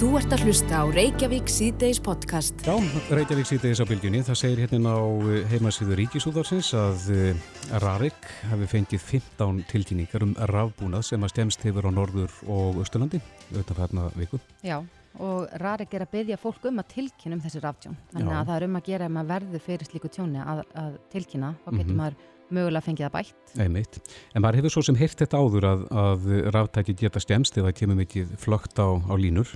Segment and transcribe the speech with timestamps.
[0.00, 2.62] Þú ert að hlusta á Reykjavík síðdeis podcast.
[2.64, 2.72] Já,
[3.12, 4.22] Reykjavík síðdeis á bylgjunni.
[4.24, 7.42] Það segir hérna á eh, heimasíðu Ríkisúðarsins að uh,
[7.84, 13.20] Rarik hafi fengið 15 tilkynningar um rafbúnað sem að stemst hefur á Norður og Östurlandi
[13.52, 14.40] auðvitað færna viku.
[14.64, 14.78] Já,
[15.20, 18.00] og Rarik er að byggja fólk um að tilkynna um þessi rafdjón.
[18.16, 18.40] Þannig Já.
[18.40, 21.54] að það er um að gera ef maður verður fyrir slíku tjóni að, að tilkynna
[21.66, 22.00] og getur Mhm.
[22.00, 22.20] maður
[22.50, 23.58] mögulega fengið það bætt.
[23.62, 24.00] Einmitt.
[24.34, 28.00] En maður hefur svo sem heyrt þetta áður að, að ráftæki geta stemst eða kemur
[28.00, 29.52] mikið flögt á, á línur.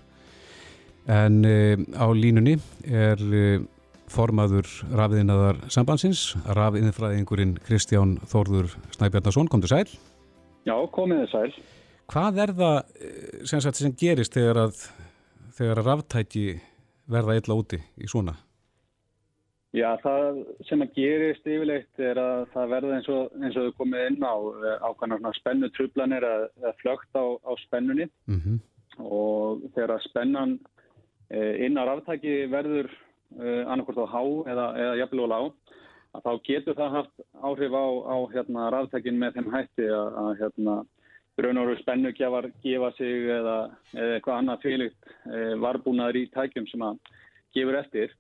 [1.11, 2.55] En uh, á línunni
[2.89, 3.65] er uh,
[4.09, 9.89] formaður rafiðinaðar sambandsins, rafiðinfræðingurinn Kristján Þórður Snæbjarnason, komdu sæl.
[10.65, 11.65] Já, komið þið sæl.
[12.13, 14.83] Hvað er það eh, sem, sagt, sem gerist þegar að,
[15.57, 16.45] þegar að ráftæki
[17.11, 18.37] verða illa úti í svona?
[19.75, 23.81] Já, það sem að gerist yfirleitt er að það verða eins og, eins og þau
[23.81, 24.37] komið inn á
[25.01, 28.61] svona spennu trublanir að, að flögt á, á spennunni Mm
[29.03, 30.53] og þegar að spennan
[31.35, 32.89] eh, inn á ráftæki verður
[33.41, 35.77] eh, annarkvort á há eða, eða jafnvel og lág,
[36.15, 40.31] að þá getur það haft áhrif á, á hérna, ráftækin með þeim hætti að, að
[40.43, 40.77] hérna,
[41.35, 43.57] veru spennugjafar gefa sig eða,
[43.95, 47.01] eða eitthvað annað fylgt eh, varbúnaður í tækjum sem að
[47.57, 48.15] gefur eftir.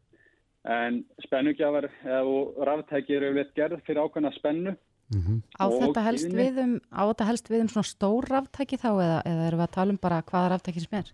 [0.65, 4.75] En spennugjafar eða og ráftæki eru yfirleitt gerð fyrir ákveðna spennu
[5.13, 5.43] -hmm.
[5.61, 9.19] Á þetta helst við um, á þetta helst við um svona stór ráftæki þá eða,
[9.25, 11.13] eða erum við að tala um bara hvaða ráftæki sem er?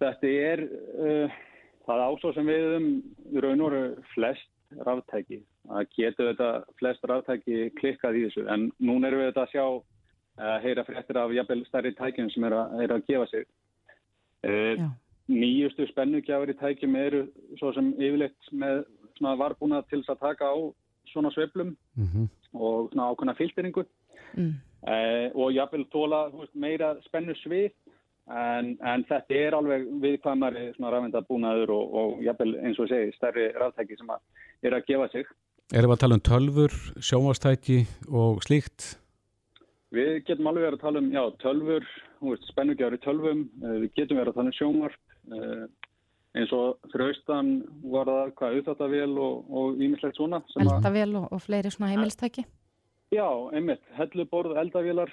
[0.00, 0.64] Þetta er,
[1.02, 1.38] uh,
[1.86, 2.88] það ásó sem við um
[3.44, 4.50] raun og veru flest
[4.86, 5.42] ráftæki.
[5.68, 9.64] Það getur þetta flest ráftæki klikkað í þessu en núna erum við þetta að sjá
[10.42, 13.48] að heyra fréttir af jafnvel stærri tækjum sem er að, er að gefa sig.
[14.42, 14.86] Uh,
[15.30, 17.26] nýjustu spennugjafur í tækjum eru
[17.60, 18.84] svo sem yfirleitt með
[19.18, 20.56] svona varbúna til þess að taka á
[21.12, 23.84] svona sveiflum Mm og svona ákveðna filteringu.
[24.36, 24.54] Mm.
[24.92, 27.70] Eh, og jáfnvel tóla veist, meira spennu svið
[28.30, 33.48] en, en þetta er alveg viðkvæmari svona rafindabúnaður og, og jáfnvel eins og segi stærri
[33.58, 34.20] ráftæki sem að
[34.68, 35.26] er að gefa sig.
[35.72, 37.78] Erum við að tala um tölfur, sjónvastæki
[38.12, 38.88] og slíkt?
[39.92, 41.86] Við getum alveg verið að tala um já, tölfur,
[42.96, 45.00] í tölvum, eh, við getum verið að tala um sjónvarp,
[45.32, 45.64] eh,
[46.38, 47.50] eins og fyrir austan
[47.92, 50.42] var það hvað auðvitaðvél og, og ímislegt svona.
[50.52, 52.46] sem að- Eldavél og, og fleiri svona heimilistæki?
[53.12, 55.10] Já, einmitt, helluborð, eldavélar,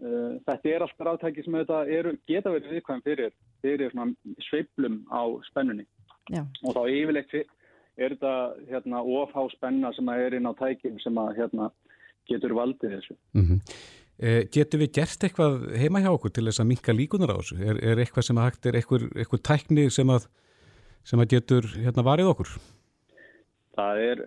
[0.00, 3.34] þetta er allt ráttæki sem þetta eru, geta verið viðkvæm fyrir,
[3.64, 4.12] fyrir svona
[4.48, 5.86] sveiflum á spennunni.
[6.32, 6.42] Já.
[6.64, 7.46] Og þá yfirleitt fi-
[7.96, 8.32] er þetta
[8.68, 11.70] hérna, ofhá spenna sem að er inn á tækjum sem að hérna,
[12.28, 13.16] getur valdið þessu.
[13.38, 13.60] Mm
[14.18, 17.58] eh, getur við gert eitthvað heima hjá okkur til þess að minka líkunar á þessu?
[17.60, 20.28] Er, er eitthvað sem að hægt er eitthvað, eitthvað tækni sem að,
[21.04, 22.54] sem að getur hérna varið okkur?
[23.76, 24.24] Það er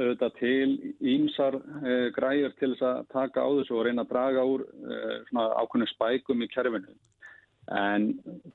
[0.00, 4.44] auðvitað til ímsar uh, græjur til þess að taka á þessu og reyna að draga
[4.48, 6.94] úr uh, svona ákveðnu spækum í kerfinu.
[7.70, 8.06] En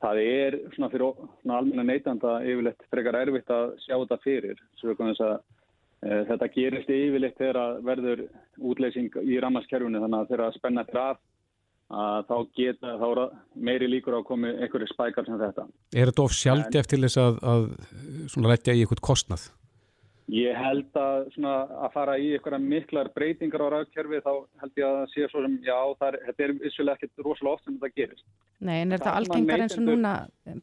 [0.02, 4.66] það er svona fyrir svona almenna neytanda yfirleitt frekar erfitt að sjá þetta fyrir.
[4.82, 8.26] Svo komum þess að uh, þetta gerist yfirleitt þegar að verður
[8.72, 11.24] útleysing í rammaskerfinu þannig að þegar að spenna fyrir af
[11.86, 13.10] að þá geta þá
[13.54, 15.68] meiri líkur á að komi einhverju spækar sem þetta.
[15.94, 19.46] Er þetta of sjálfgeft til þess að, að leggja í eitthvað kostnað?
[20.34, 21.54] Ég held að, svona,
[21.86, 24.32] að fara í eitthvað miklar breytingar á rafkerfi þá
[24.64, 25.76] held ég að það sé svo sem, já,
[26.08, 28.26] er, þetta er vissulega ekkert rosalega oft sem þetta gerist.
[28.66, 30.14] Nei, en er þetta algengar eins og núna,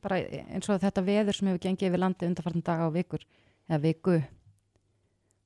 [0.02, 3.26] bara eins og þetta veður sem hefur gengið yfir landi undarfartin daga og vikur,
[3.70, 4.16] eða viku,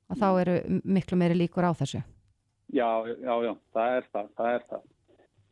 [0.09, 0.56] að þá eru
[0.97, 2.00] miklu meiri líkur á þessu?
[2.72, 2.88] Já,
[3.21, 4.88] já, já, það er það, það er það.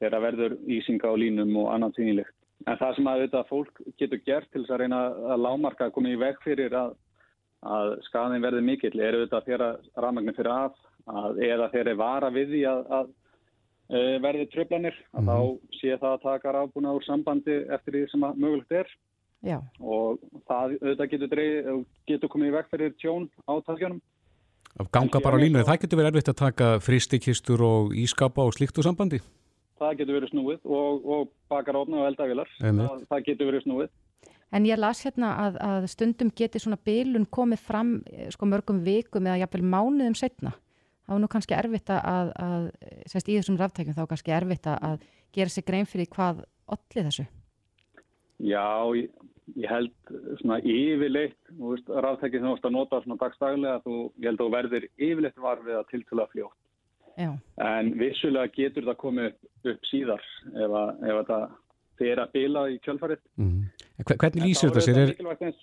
[0.00, 2.34] Þegar verður ísinga á línum og annað týnilegt.
[2.64, 5.00] En það sem að þetta fólk getur gert til þess að reyna
[5.34, 6.94] að lámarka að koma í veg fyrir að,
[7.64, 9.64] að skaðin verði mikill er auðvitað þegar
[10.04, 10.74] rafmagnir fyrir af
[11.08, 13.10] að, eða er vara við því að, að
[13.88, 15.38] e, verði tröflanir að þá
[15.78, 18.94] sé það að taka rafbúna úr sambandi eftir því sem að mögulegt er
[19.44, 23.98] Já, og það auðvitað getur, dreig, getur komið í veg fyrir tjón á tækjunum.
[24.80, 28.54] Að ganga bara á línu, það getur verið erfitt að taka fristikistur og ískapa og
[28.56, 29.20] slíkt úr sambandi?
[29.78, 32.50] Það getur verið snúið og, og bakarófna og eldavilar.
[32.56, 33.92] Það, það getur verið snúið.
[34.54, 38.84] En ég las hérna að, að stundum geti svona bylun komið fram eh, sko mörgum
[38.86, 40.54] vikum eða jafnvel mánuðum setna.
[41.04, 42.66] Það var nú kannski erfitt að, að, að
[43.12, 45.02] sérst í þessum ráftækjum þá kannski erfitt að,
[45.34, 47.24] gera sig grein fyrir hvað olli þessu.
[48.44, 48.66] Já,
[48.96, 49.10] ég,
[49.58, 53.96] ég held svona yfirleitt, þú veist, ráðtækið sem þú veist að nota svona dagstaglega, þú,
[54.20, 56.60] ég held að þú verður yfirleitt var við að tiltula fljótt.
[57.14, 57.30] Já,
[57.62, 59.28] En vissulega getur það komið
[59.70, 61.44] upp, síðar ef, að, ef að
[61.94, 63.20] það fer að bila í kjölfarið.
[63.38, 63.70] Mm.
[64.04, 65.54] Hvernig En lýsir er þetta sér?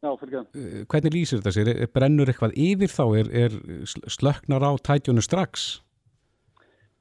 [0.00, 1.68] Hvernig lýsir þetta sér?
[1.74, 3.04] Er, brennur eitthvað yfir þá?
[3.20, 3.56] Er, er
[3.88, 5.82] sl- slöknar á tætjónu strax?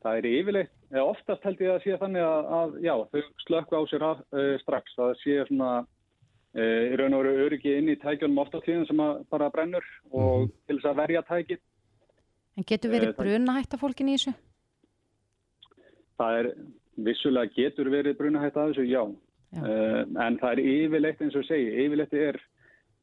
[0.04, 3.76] Það er yfirleitt eða oftast held ég að sé þannig að, að já, þau slökku
[3.80, 4.94] á sér að, uh, strax.
[4.98, 9.04] Það sé svona uh, í raun og veru öryggi inn í tækjunum ofta tíðin sem
[9.04, 10.52] að bara brennur og Mhm.
[10.68, 11.60] til þess að verja tækið.
[12.58, 14.34] En getur verið það- brunahætta fólkin í þessu?
[16.20, 16.48] Það er
[17.06, 19.04] vissulega getur verið brunahætt að þessu, já.
[19.50, 19.62] Já.
[19.66, 22.38] Uh, en það er yfirleitt eins og segi, yfirleitt er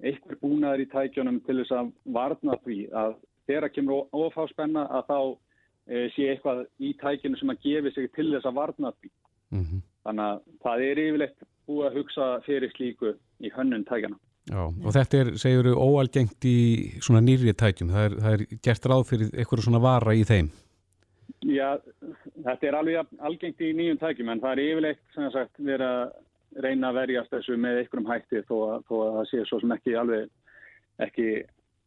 [0.07, 3.17] einhver búnaður í tækjunum til þess að varna því að
[3.49, 8.29] þegar kemur ofáspenna að þá uh, sé eitthvað í tækjunu sem að gefi sig til
[8.35, 9.13] þess að varna því.
[9.57, 13.09] Mm Þannig að það er yfirleitt búið að hugsa fyrir slíku
[13.43, 14.21] í hönnun tækjana.
[14.47, 16.59] Já, og þetta er, segjuru, óalgengt í
[17.03, 17.91] svona nýri tækjum.
[17.91, 20.53] Það er, það er gert ráð fyrir eitthvað svona vara í þeim.
[21.45, 21.77] Já,
[22.47, 26.89] þetta er alveg algengt í nýjum tækjum en það er yfirleitt sagt verið að reyna
[26.89, 29.97] að verjast þessu með einhverjum hætti þó að, þó að það sé svo sem ekki
[30.01, 30.31] alveg
[31.05, 31.27] ekki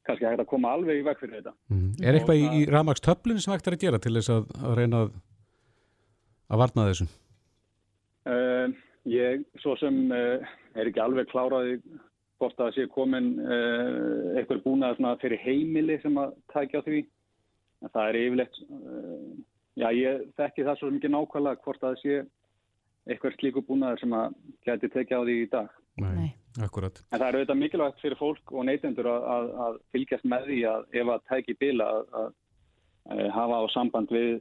[0.07, 1.55] kannski hægt að koma alveg í veg fyrir þetta.
[1.73, 1.87] Mm.
[2.01, 5.01] Er eitthvað í, í rafmagstöflun sem hægt er að gera til þess að, að reyna
[5.05, 5.15] að,
[6.49, 7.09] að varna þessu?
[8.29, 8.77] Uh,
[9.09, 11.79] ég svo sem uh, er ekki alveg kláraði
[12.39, 16.87] hvort að það sé komin uh, einhver búnað svona fyrir heimili sem að tækja á
[16.87, 17.03] því.
[17.79, 19.23] En það er yfirleitt, uh,
[19.79, 22.19] já ég þekki það svo mikið nákvæmlega hvort að það sé
[23.09, 24.35] eitthvað slíku búnaður sem að
[24.67, 25.79] geti tekið á því í dag.
[25.99, 26.29] Nei.
[26.63, 26.99] Akkurat.
[27.13, 30.59] En það er auðvitað mikilvægt fyrir fólk og neytendur að, að, að fylgjast með því
[30.69, 32.31] að ef að tæki bila að, að,
[33.15, 34.31] að hafa á samband við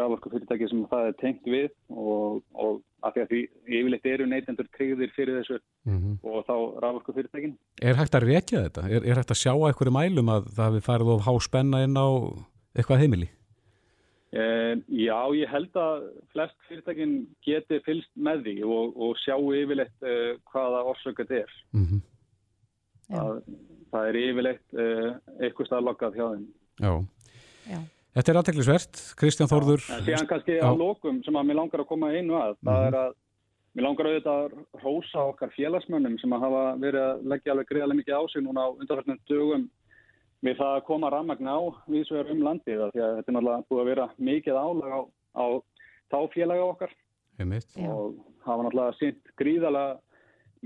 [0.00, 3.40] rávorku fyrirtæki sem það er tengt við og, og af því að því
[3.78, 7.52] yfirleitt eru neytendur tryggðir fyrir þessu Mm og þá rávorku fyrirtækin.
[7.78, 8.82] Er hægt að rekja þetta?
[8.90, 11.82] Er, er hægt að sjá að einhverju mælum að það hafi farið of há spenna
[11.86, 12.08] inn á
[12.76, 13.28] eitthvað heimili?
[14.36, 14.74] Eh,
[15.06, 17.12] já, ég held að flest fyrirtækin
[17.46, 21.52] geti fylst með því og, og sjáu yfirleitt eh, hvaða orsökut er.
[21.76, 22.02] Mm
[23.06, 23.20] Já.
[23.22, 23.36] Það,
[23.92, 25.10] það er yfirleitt eh,
[25.46, 26.46] eitthvað staðlokkað hjá þeim.
[26.82, 26.90] Já.
[27.70, 27.78] Já.
[28.16, 29.00] Þetta er aðteklisvert.
[29.20, 29.84] Kristján Þórður.
[29.94, 30.64] En síðan kannski Já.
[30.66, 32.88] á lokum sem að mér langar að koma einu að, það Mhm.
[32.90, 33.14] er að
[33.76, 38.00] mér langar auðvitað að rósa okkar félagsmönnum sem að hafa verið að leggja alveg greiðarlega
[38.02, 39.64] mikið á sig núna á undanfjörnum dögum
[40.44, 43.68] við það að koma rammagn á viðsvegar um landið af því að þetta er náttúrulega
[43.70, 45.00] búið að vera mikið álag á,
[45.36, 45.46] á
[46.12, 46.96] þá félaga okkar
[47.36, 49.96] og hafa náttúrulega sínt gríðarlega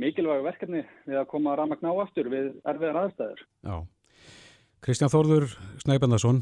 [0.00, 3.44] mikilvæg verkefni við að koma rammagn á aftur við erfiðar aðstæður.
[3.66, 3.76] Já.
[4.80, 5.50] Kristján Þórður
[5.82, 6.40] Snæbandarsson,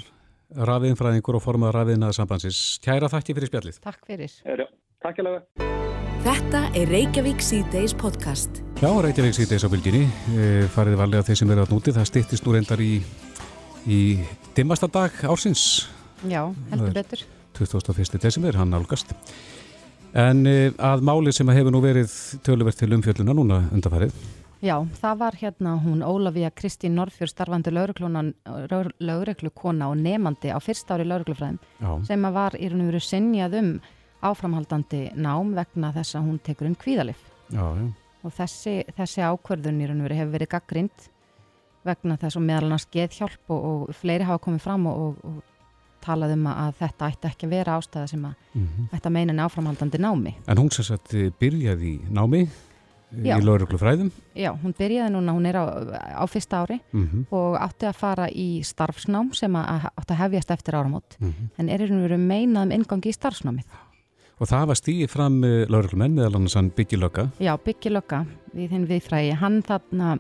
[0.71, 2.63] rafiðinfræðingur og formaður rafiðinaða sambandsins.
[2.85, 3.83] Kæra þakki fyrir spjallið.
[3.89, 4.41] Takk fyrir.
[4.47, 4.67] Er,
[5.03, 5.88] takk ég lega.
[6.25, 8.57] Þetta er Reykjavík C-Days podcast.
[8.83, 10.09] Já, Reykjavík síðdeis á bylginni.
[10.35, 11.95] E, farið varlega þeir sem eru að núti.
[11.95, 12.99] Það styttist nú reyndar í,
[13.87, 13.99] í
[14.57, 15.63] dimmasta dag ársins.
[16.27, 17.23] Já, heldur betur.
[17.59, 18.19] 21.
[18.19, 19.09] desember, hann nálgast.
[20.19, 22.11] En e, að máli sem hefur nú verið
[22.43, 24.13] töluvert til umfjölluna núna undarfærið.
[24.59, 31.07] Já, það var hérna hún Ólafía Kristín Norfjör starfandi lauruglukona og nefandi á fyrsta ári
[31.07, 33.71] lauruglufræðum Já, sem að var í raun og veru sinjað um
[34.25, 37.21] áframhaldandi nám vegna þess að hún tekur inn kvíðalif
[37.51, 37.87] já, já.
[38.23, 41.09] og þessi, þessi ákvörðun í raun og veru hefur verið gaggrind
[41.87, 45.59] vegna þess og meðal annars geðhjálp og, og fleiri hafa komið fram og, og, og
[46.05, 49.45] talað um að þetta ætti ekki að vera ástæða sem að Mm að meina en
[49.45, 50.35] áframhaldandi námi.
[50.49, 53.39] En hún eh, byrjaði í námi eh, Já.
[53.39, 54.11] í lauruglufræðum.
[54.35, 55.65] Já, hún byrjaði núna, hún er á,
[56.23, 60.51] á fyrsta ári Mm og átti að fara í starfsnám sem að átti að hefjast
[60.51, 61.51] eftir áramót -hmm.
[61.59, 63.65] en er í raun og veru meinað um ingangi í starfsnámið.
[64.39, 67.29] Og það var stíið fram lauruglumenn meðal annars hann byggilöka.
[67.43, 68.21] Já, Byggi Lögga
[68.55, 70.19] við hinn viðfræði, hann þarna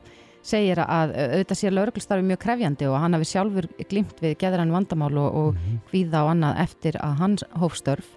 [0.48, 5.12] segir að auðvitað sé lauruglustarfi mjög krefjandi og hann hafi sjálfur glimt við geðrann vandamál
[5.20, 8.08] og, og hvíða og annað eftir að hans hófstörf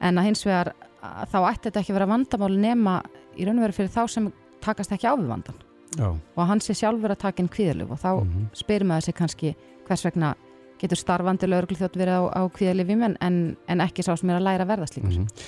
[0.00, 2.96] en að hins vegar þá ætti þetta ekki vera vandamál nema
[3.36, 4.30] í raun og veru fyrir þá sem
[4.64, 5.58] takast ekki á við vandan
[5.96, 6.08] Já.
[6.12, 9.54] og hann sé sjálfur að taka inn kvíðalöf og þá Mm spyrir maður sig kannski
[9.86, 10.34] hvers vegna
[10.80, 14.48] getur starfandi laurugluþjótt verið á, á kvíðalifjum en, en, en ekki sá sem er að
[14.48, 15.18] læra að verða slíkur.
[15.20, 15.44] -hmm.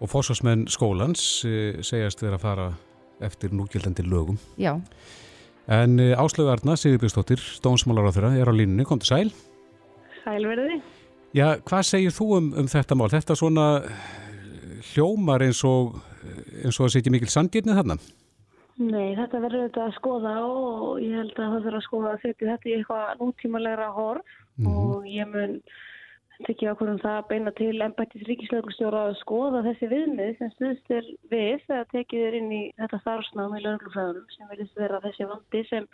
[0.00, 2.68] Og fósásmenn skólans e, segjast vera að fara
[3.20, 4.38] eftir núgildandi lögum.
[4.56, 4.80] Já,
[5.70, 9.28] En e, Áslögu Arna, Sigurbjörnsdóttir, stónsmálar á þeirra, er á línunni, kom til sæl.
[10.24, 10.80] Sælverði.
[11.30, 13.10] Já, hvað segir þú um, um þetta mál?
[13.12, 16.00] Þetta svona eh, hljómar eins og,
[16.64, 18.00] eins og að setja mikil sandgirni þarna.
[18.80, 22.22] Nei, þetta verður þetta að skoða og ég held að það verður að skoða að
[22.24, 24.76] setja þetta í eitthvað nútímalega horf Mhm.
[24.76, 25.60] og ég mun
[26.46, 30.94] tekja okkur um það að beina til embættis ríkislauglustjóra að skoða þessi viðmið sem stuðst
[30.96, 35.28] er við þegar tekið er inn í þetta starfsnám í lauglufræðunum sem verðist vera þessi
[35.28, 35.88] vandi sem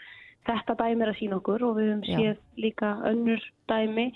[0.46, 4.06] þetta dæmi er að sína okkur og við höfum séð líka önnur dæmi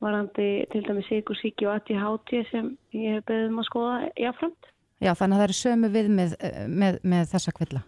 [0.00, 4.70] varandi til dæmi sigursíki og ATHT sem ég hef beðið um að skoða jáframt.
[5.00, 6.36] já þannig að það eru sömu við með,
[6.68, 7.82] með, með þessa kvilla.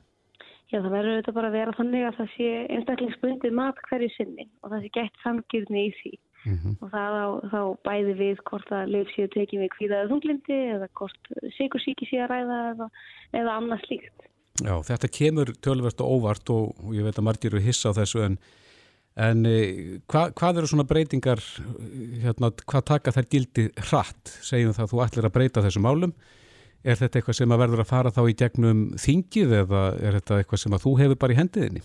[0.72, 4.46] Já, það verður auðvitað bara að vera þannig að það sé einstaklingsbundið mat hverju sinni
[4.62, 6.12] og það sé gætt samgirni í því.
[6.42, 6.74] mm -hmm.
[6.80, 10.88] og það á, þá bæði við hvort að lif séu tekið við kvíðaðu þunglindi eða
[10.98, 12.88] hvort sikursíki séu að ræða eða,
[13.32, 14.26] eða annað slíkt.
[14.62, 18.24] Já, þetta kemur tölverst og óvart og, ég veit að margir eru hissa á þessu
[18.26, 18.36] en,
[19.16, 19.56] en e,
[20.10, 21.40] hva, hvað eru svona breytingar,
[22.24, 26.12] hérna, hvað taka þær gildi hratt, segjum það að þú ætlir að breyta þessu málum
[26.82, 30.38] Er þetta eitthvað sem að verður að fara þá í gegnum þingið eða er þetta
[30.40, 31.82] eitthvað sem að þú hefur bara í hendiðinni?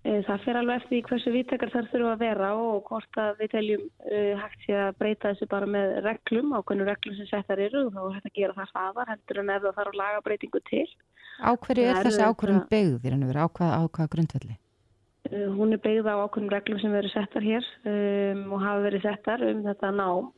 [0.00, 3.50] Eh, það fyrir alveg eftir hversu vittakar þar þurfa að vera og hvort að við
[3.52, 7.82] teljum uh, hægt sé að breyta þessu bara með reglum, ákveðinu reglum sem settar eru
[7.84, 10.22] og þá er hægt að gera það hraðar heldur en ef það þarf að laga
[10.24, 10.86] breytingu til.
[11.44, 14.56] Á hverju er, er þessi byggð þér en ákvað ákvað grundvelli?
[15.28, 19.04] Uh, hún er byggð á ákveðinu reglum sem verið settar hér um, og hafa verið
[19.04, 20.32] settar um þetta nám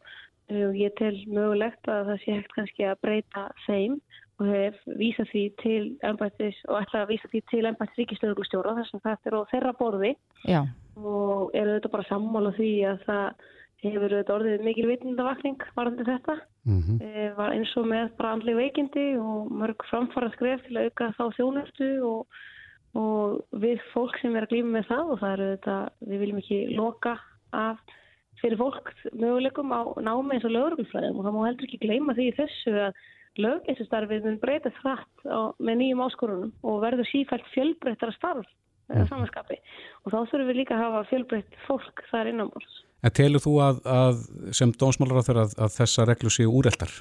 [0.50, 4.00] og ég tel mögulegt að það sé hægt kannski að breyta þeim
[4.40, 8.96] og hef vísað því til ennbættis og ætla að vísa því til ennbættis ríkistöðuglustjóra þess
[8.96, 10.12] að þetta er á þeirra borði
[10.49, 10.61] Já.
[10.99, 13.50] og eru þetta bara sammála því að það
[13.82, 16.99] hefur þetta orðið mikil vitnindavakning varðandi þetta mm -hmm.
[17.02, 21.11] e, var eins og með bara andli veikindi og mörg framfara skref til að auka
[21.18, 22.26] þá þjónustu og,
[22.94, 25.76] og við fólk sem er að glýma með það og það eru þetta,
[26.11, 27.18] við viljum ekki loka
[27.52, 27.78] af
[28.42, 32.28] fyrir fólk möguleikum á námi eins og lögurumflæðum og það má heldur ekki gleyma því
[32.40, 33.02] þessu að
[33.40, 35.26] löggeistastarfið mun breyta þrætt
[35.62, 38.49] með nýjum áskorunum og verður sífælt fjölbreyttara starf
[38.90, 39.06] mm.
[39.08, 39.58] samanskapi
[40.02, 42.82] og þá þurfum við líka að hafa fjölbreytt fólk þar innan bors.
[43.02, 44.20] En telur þú að, að
[44.54, 46.92] sem dónsmálar á þeirra að, að þessa reglu séu úreldar?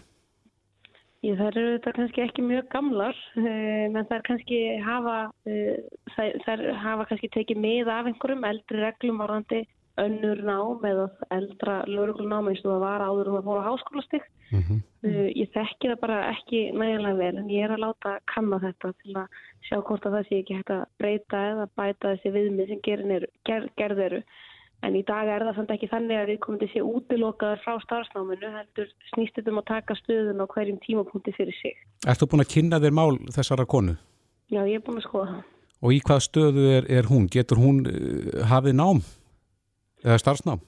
[1.21, 5.99] Ég, það eru þetta kannski ekki mjög gamlar, um, en það er kannski hafa, uh,
[6.15, 9.61] það, það hafa kannski tekið með af einhverjum eldri reglum varðandi
[10.05, 14.29] önnur nám eða eldra lögurklunám eins og það var áður um að fóra háskólastík.
[14.51, 14.79] Mm -hmm.
[15.07, 18.93] uh, ég þekki það bara ekki nægilega vel en ég er að láta kanna þetta
[19.03, 19.27] til að
[19.67, 22.81] sjá hvort að það sé ekki hægt að breyta eða bæta þessi viðmið sem
[23.45, 24.23] ger, gerð eru.
[24.81, 28.49] En í dag er það samt ekki þannig að við komum sé útilokaður frá starfsnáminu
[28.55, 31.77] heldur snýstutum að taka stöðun á hverjum tímapunkti fyrir sig.
[32.09, 33.93] Erstu búin að kynna þér mál þessara konu?
[34.49, 35.43] Já, ég er búin að skoða það.
[35.81, 37.29] Og í hvað stöðu er, er hún?
[37.29, 39.03] Getur hún uh, hafið nám?
[40.05, 40.61] Eða starfsnám?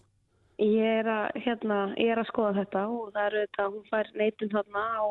[0.61, 4.11] Ég er að, hérna, ég er að skoða þetta og það eru þetta, hún fær
[4.19, 5.05] neytum þarna á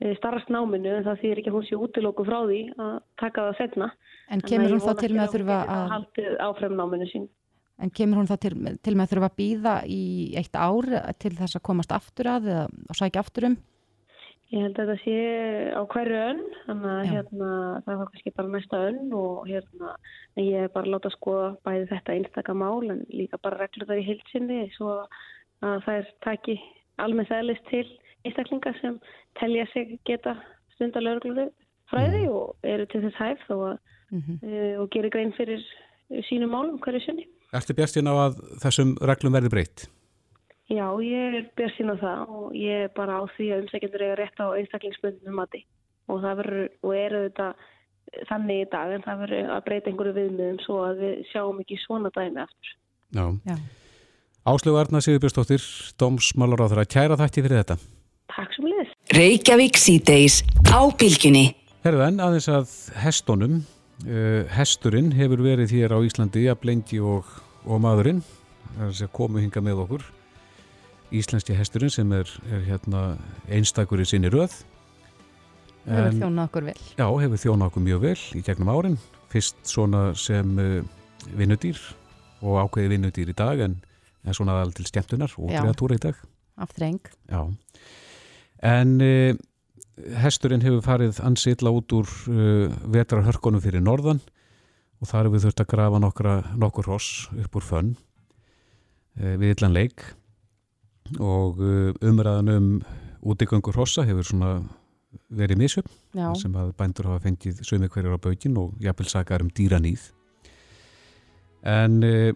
[0.00, 3.58] e, starfsnáminu en það þýðir ekki að hún sé útilóku frá því að taka það
[3.60, 3.90] setna.
[4.32, 5.84] En kemur hún þá til með að þurfa að...
[5.92, 7.28] Haldið áfremnáminu sín.
[7.80, 10.02] En kemur hún þá til, til með að þurfa að býða í
[10.40, 10.88] eitt ár
[11.20, 13.60] til þess að komast aftur að eða sækja aftur um?
[14.50, 15.18] Ég held að þetta sé
[15.78, 17.50] á hverju önn, þannig að hérna,
[17.86, 19.92] það var kannski bara næsta önn og hérna,
[20.42, 24.00] ég er bara að láta skoða bæði þetta einstakka mál en líka bara reglur það
[24.02, 24.96] í heilsinni svo
[25.62, 26.56] að það er taki
[26.98, 27.84] almennt eðlist til
[28.26, 28.98] einstaklingar sem
[29.38, 30.34] telja sig geta
[30.74, 31.46] stundalörglu
[31.92, 32.34] fræði mm.
[32.34, 33.78] og eru til þess hæf og,
[34.10, 34.36] mm -hmm.
[34.50, 35.62] uh, og gerir grein fyrir
[36.26, 37.28] sínum málum hverju sinni.
[37.54, 39.86] Ertu björnstinn á að þessum reglum verði breytt?
[40.70, 44.04] Já, ég er björn sín á það og ég er bara á því að umsækjendur
[44.06, 45.64] eiga rétt á einstaklingsbundinu mati
[46.06, 47.46] og það verður, og eru þetta
[48.28, 51.78] þannig í dag en það verður að breyta einhverju viðmiðum svo að við sjáum ekki
[51.82, 52.70] svona dæmi aftur.
[53.18, 53.24] Já.
[53.50, 53.56] Já.
[54.50, 55.66] Áslögu Arna Sigurbjörnsdóttir,
[55.98, 57.76] Dómsmálar á þeirra, kæra þætti fyrir þetta.
[58.30, 58.94] Takk sem leðis.
[59.18, 60.38] Reykjavík síðdeis
[60.70, 61.44] á bylginni.
[61.82, 63.58] Herðan, aðeins að hestunum,
[64.06, 67.26] uh, hesturinn hefur verið hér á Íslandi að blendi og,
[67.66, 68.22] og maðurinn,
[68.78, 70.08] það er að komu hinga með okkur
[71.14, 73.02] íslenski hesturinn sem er, er hérna,
[73.50, 74.54] einstakur í sinni röð.
[75.88, 76.76] Hefur þjónað okkur vel.
[76.98, 78.98] Já, hefur þjónað okkur mjög vel í gegnum árin.
[79.32, 80.80] Fyrst svona sem uh,
[81.38, 81.80] vinnudýr
[82.40, 83.78] og ákveði vinnudýr í dag en,
[84.24, 86.18] en svona alveg til stjæmtunar og kreatúra í dag.
[86.60, 87.00] Aftreng
[87.30, 87.46] Já.
[88.66, 89.32] En uh,
[90.20, 94.22] hesturinn hefur farið ansýtla út úr uh, vetrarhörkonum fyrir norðan
[95.00, 97.92] og þar hefur þurft að grafa nokkra, nokkur hoss upp úr fönn
[99.16, 100.04] við illan leik
[101.18, 102.68] og uh, umræðan um
[103.20, 104.52] útigöngur hossa hefur svona
[105.30, 109.50] verið misjöfn sem að bændur hafa fengið sömi hverjar á baugin og jafnvel sakar um
[109.50, 110.12] dýranýð
[111.66, 112.30] en uh,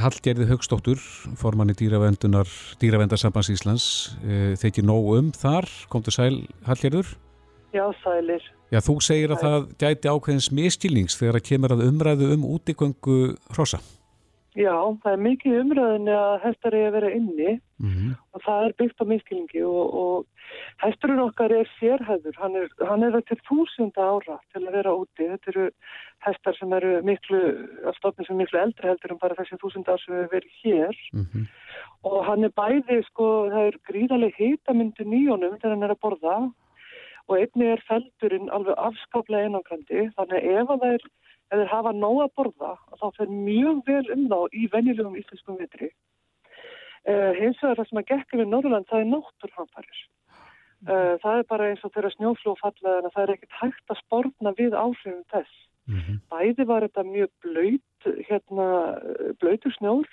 [0.00, 1.00] Hallgerði Högstóttur
[1.36, 2.48] formanni dýravendunar
[2.80, 3.86] dýravendarsambands Íslands
[4.22, 7.10] uh, þekki nóg um þar, komdu sæl Hallgerður.
[7.72, 8.44] Já, sælir.
[8.72, 9.48] Já, þú segir að Sæl.
[9.48, 13.18] það gæti ákveðins miskilnings þegar það kemur að umræðu um útigöngu
[13.56, 13.80] hossa
[14.52, 18.10] Já, það er mikið umröðinni að hestar er að vera inni mm -hmm.
[18.36, 20.26] og það er byggt á miskilningi og, og
[20.84, 25.30] hesturinn okkar er sérhæður, hann er, hann er til þúsunda ára til að vera úti.
[25.30, 25.66] Þetta eru
[26.26, 27.40] hestar sem eru miklu,
[27.86, 31.24] alltaf sem miklu eldri heldur en bara þessi þúsunda ár sem við verðum hér mm
[31.24, 31.46] -hmm.
[32.02, 36.36] og hann er bæði, sko, það er gríðarlega hitamyndu nýjónum þegar hann er að borða
[37.28, 41.02] og einni er feldurinn alveg afskaplega einangrandi þannig að ef það er
[41.52, 45.60] ef þeir hafa nóg að borða þá fer mjög vel um þá í venjulegum íslenskum
[45.60, 45.90] vitri.
[47.02, 50.02] Uh, hins vegar það sem að gekka við Norrland, það er náttúrhanfarir.
[50.82, 54.00] Uh, það er bara eins og þeirra snjóflóð falla en það er ekkert hægt að
[54.00, 55.60] spórna við áhrifum þess.
[55.90, 56.18] Mm -hmm.
[56.30, 58.66] Bæði var þetta mjög blöyt, hérna,
[59.42, 60.08] blöytur snjór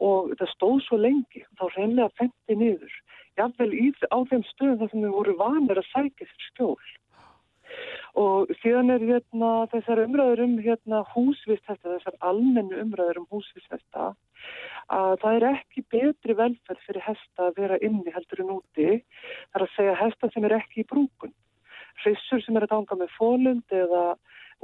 [0.00, 2.94] og þetta stóð svo lengi, þá reynlega fendi niður.
[3.36, 6.86] Jáfnveil í, á þeim stöðum þar sem við voru vanir að sækja sér skjól.
[8.16, 14.12] Og síðan er hérna, þessar umræður um hérna, húsvistesta, þessar almennu umræður um húsvistesta,
[14.92, 18.88] að það er ekki betri velferð fyrir hesta að vera inni heldur en úti.
[19.50, 21.34] Það er að segja hesta sem er ekki í brúkun.
[22.04, 24.06] Hrissur sem er að danga með fólund eða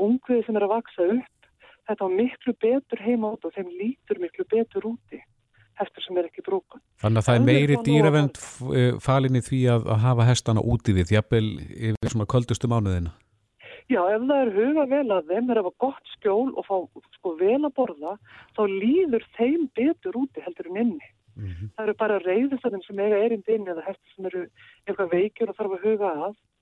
[0.00, 1.50] ungvið sem er að vaksa upp.
[1.88, 5.24] Þetta var miklu betur heima út og þeim lítur miklu betur úti
[5.82, 6.82] hestur sem er ekki brúkun.
[7.02, 8.40] Þannig að það er meiri dýravend
[9.04, 11.48] falin í því að, að hafa hestana úti við, jafnvel
[11.90, 13.14] yfir svona köldustu mánuðina?
[13.90, 16.76] Já, ef það er huga vel að þeim er að hafa gott skjól og fá
[17.18, 18.14] sko vel að borða,
[18.56, 21.10] þá líður þeim betur úti heldur en inni.
[21.32, 21.68] Mm -hmm.
[21.74, 24.46] Það eru bara reyðisarinn sem eiga erind inn eða hestur sem eru
[24.86, 26.34] eitthvað veikjur og þarf að huga að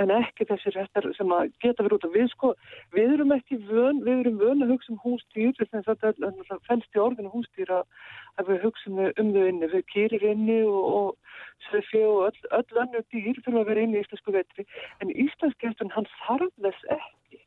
[0.00, 2.14] en ekki þessi réttar sem að geta verið út af.
[2.14, 2.52] Við sko,
[2.94, 6.98] við erum ekki vön, við erum vön að hugsa um hústýr þess að það fælst
[6.98, 9.70] í orðinu hústýr að við hugsa um þau inni.
[9.74, 14.00] Við kýrir inni og, og svefi og öll, öll annu dýr fyrir að vera inni
[14.00, 14.66] í íslensku vetri.
[15.02, 17.42] En íslenski hesturinn hann þarf þess ekki.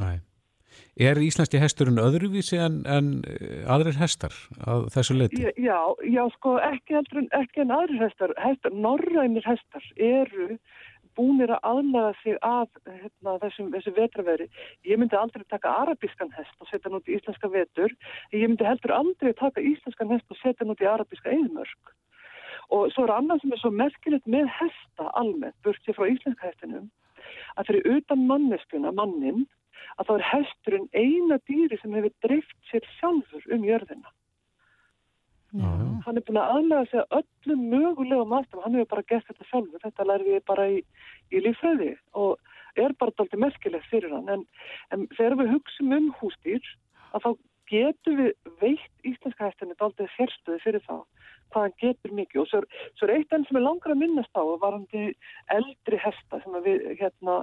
[0.00, 0.18] Nei.
[1.00, 5.42] Er íslenski hesturinn öðruvísi en, en eh, aðrir hestar á þessu leiti?
[5.58, 10.58] Já, já sko ekki, eldrun, ekki en aðrir hestar, hestar norrænir hestar eru
[11.20, 14.48] búinir að aðlaga sig að hérna, þessum, þessum vetraveri.
[14.88, 17.94] Ég myndi aldrei taka arabískan hest og setja nút í íslenska vetur.
[18.32, 21.94] Ég myndi heldur aldrei taka íslenskan hest og setja nút í arabíska eðmörk.
[22.70, 26.46] Og svo er annað sem er svo merkilegt með hesta almennt, burt ég frá íslenska
[26.46, 26.86] hestinum,
[27.58, 29.42] að fyrir utan manneskuna, mannin,
[29.98, 34.14] að þá er hesturinn eina dýri sem hefur dreift sér sjálfur um jörðina.
[35.50, 35.70] Já.
[36.06, 39.46] Hann er búin að aðlega sig að öllum mögulegum aðstæðum, hann hefur bara gert þetta
[39.48, 40.76] sjálfur, þetta lærði ég bara í,
[41.34, 41.90] í lífræði
[42.22, 42.38] og
[42.78, 44.44] er bara alltaf merkilegt fyrir hann, en,
[44.94, 46.70] en þegar við hugsim um hústýr,
[47.10, 47.30] að þá
[47.70, 48.30] getum við
[48.62, 51.02] veitt íslenska hættinni alltaf sérstöði fyrir það
[51.52, 52.66] hvað hann getur mikið og svo er,
[52.98, 55.04] svo er eitt enn sem er langar að minnast á að varandi
[55.56, 57.36] eldri hesta sem við, hérna,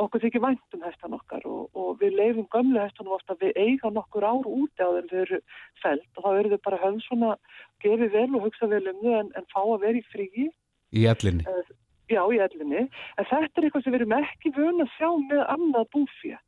[0.00, 4.26] okkur þykir væntum hestan okkar og, og við leifum gömlu hestunum ofta við eiga nokkur
[4.26, 5.40] ár úti á þeim við eru
[5.82, 7.32] felt og þá eru þau bara höfn svona
[7.84, 10.50] gefið vel og hugsa vel um þau en, en fá að vera í fríi.
[10.90, 11.46] Í ellinni?
[11.46, 11.74] Uh,
[12.10, 12.86] já, í ellinni.
[13.16, 16.38] En þetta er eitthvað sem við erum ekki vöna að sjá með annað búfið.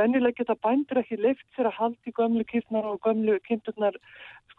[0.00, 3.98] Vennileg geta bændur ekki leift sér að haldi gömlu kýrnar og gömlu kynnturnar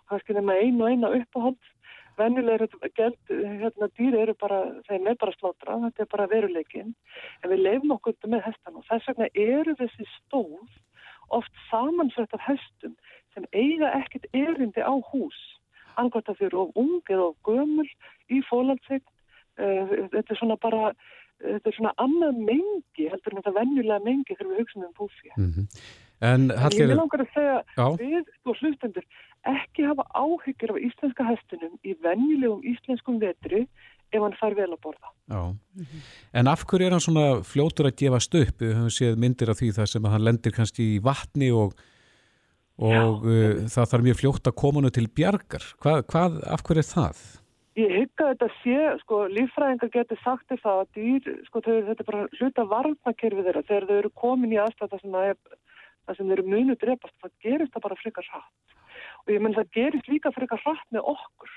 [0.09, 1.71] kannski nema einu og eina uppáhald
[2.17, 2.69] vennilegir
[3.31, 6.93] hérna, dýri eru bara, þeim er bara slátra, þetta er bara veruleikin,
[7.41, 10.77] en við leifum okkur með hestan og þess vegna eru þessi stóð
[11.33, 12.95] oft samansvett af hestum
[13.33, 15.39] sem eiga ekkert erindi á hús,
[15.97, 17.89] angvært að þau eru of ung eða of gömul
[18.29, 19.03] í fólaldsegn,
[19.57, 20.93] uh, þetta er svona bara,
[21.41, 25.37] þetta er svona annað mengi heldur en þetta vennilega mengi þegar við hugsaum um búfið.
[25.37, 25.85] Mm -hmm.
[26.23, 27.87] En, ég vil langar að segja Já.
[27.99, 29.05] við og hlustendur
[29.49, 33.65] ekki hafa áhyggjur af íslenska hestinum í venjulegum íslenskum vetri
[34.13, 35.11] ef hann fær vel að borða.
[35.31, 35.41] Já,
[36.39, 38.61] en af hverju er hann svona fljótur að gefast upp?
[38.61, 41.73] Við höfum séð myndir af því þar sem hann lendir kannski í vatni og,
[42.77, 45.65] og uh, það þarf mjög fljótt að koma nú til bjargar.
[45.83, 47.23] Hvað, hvað, af hverju er það?
[47.73, 52.03] Ég hygga þetta sé, sko, lífræðingar getur sagt þér það að dýr, sko, þau, þetta
[52.03, 55.39] er bara hluta varnakerfið þeirra þegar þau eru komin í aðstæða sem það er
[56.07, 58.79] það sem eru munu drepast, það gerist það bara frekar hratt.
[59.23, 61.53] Og ég menn það gerist líka frekar hratt með okkur.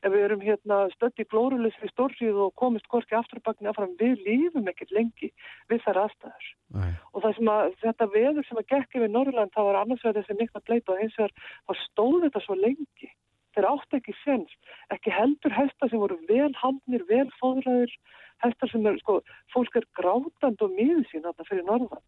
[0.00, 4.68] Ef við erum hérna stödd í glóruleysri stórrið og komist korki afturbakni affram, við lífum
[4.72, 5.28] ekkert lengi
[5.68, 6.46] við þær aðstæður.
[6.76, 6.92] Nei.
[7.12, 10.22] Og það sem að þetta veður sem að gekk yfir Norrland, það var annars vegar
[10.22, 11.34] þessi mikla bleita og eins vegar,
[11.68, 13.10] þá stóð þetta svo lengi.
[13.50, 14.56] Þeir átt ekki sens,
[14.94, 17.92] ekki heldur hestar sem voru vel handnir, vel fóðræður,
[18.46, 19.18] hestar sem er, sko,
[19.52, 22.06] fólk er grátand og miður sín þarna fyrir Norrland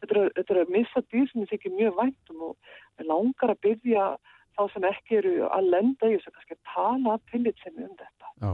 [0.00, 3.62] þetta er, þetta er að missa dýr sem ég þykir mjög væntum og langar að
[3.66, 4.08] byggja
[4.58, 8.32] þá sem ekki eru að lenda í þess að kannski tala tillit sem um þetta.
[8.42, 8.52] Já.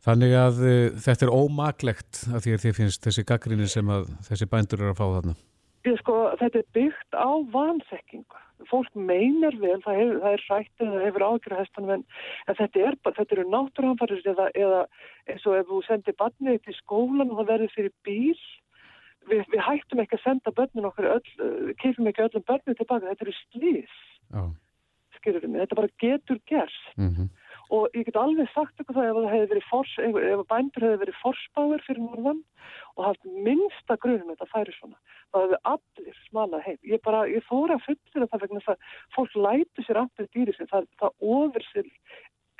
[0.00, 4.12] Þannig að uh, þetta er ómaglegt að því að þið finnst þessi gaggrinni sem að
[4.28, 5.34] þessi bændur eru að fá þarna.
[5.88, 8.40] Ég sko, þetta er byggt á vansekkingu.
[8.68, 12.02] Fólk meinar vel, það, hef, það er rættið, það hefur ágjörð hestanum en,
[12.44, 14.80] en þetta, er, þetta eru náttúrhanfarið eða, eða
[15.32, 18.42] eins og ef þú sendir barnið til skólan og það verður fyrir bíl
[19.30, 21.28] við, við hættum ekki að senda börnun okkur öll,
[21.82, 23.94] kifum ekki öllum börnun tilbaka, þetta eru slís
[24.34, 24.50] oh.
[25.18, 27.30] skilur við mig, þetta bara getur gerst mm -hmm.
[27.76, 30.86] og ég get alveg sagt ykkur það ef það hefði verið fors, ef, ef bændur
[30.86, 32.44] hefði verið forspáður fyrir norðan
[32.96, 34.98] og haft minnsta grunum þetta færi svona.
[35.30, 36.78] Það hefur allir smalað heim.
[36.92, 40.54] Ég bara, ég þóra að fullira það vegna þess að fólk læti sér aftur dýri
[40.56, 40.70] sér.
[40.72, 41.90] Það, það ofir sér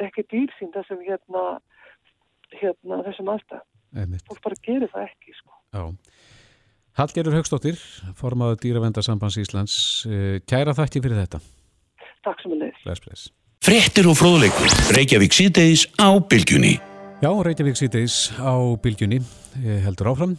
[0.07, 1.45] ekki dýr sín þessum hérna,
[2.55, 3.67] hérna þessum aðstæð.
[4.29, 5.57] Fólk bara gerir það ekki, sko.
[5.75, 5.83] Já.
[7.01, 7.79] Hallgerður Högstóttir,
[8.13, 9.75] formadur Dýravendarsambands Íslands.
[10.05, 11.39] Eh, kæra þakki fyrir þetta.
[12.27, 12.83] Takk sem að leiðis.
[12.85, 13.23] Bless, bless.
[13.65, 14.75] Frettir og fróðleikur.
[14.99, 16.75] Reykjavík síðdeis á bylgjunni.
[17.25, 18.53] Já, Reykjavík síðdeis á
[18.85, 19.23] bylgjunni
[19.63, 20.35] eh, heldur áfram.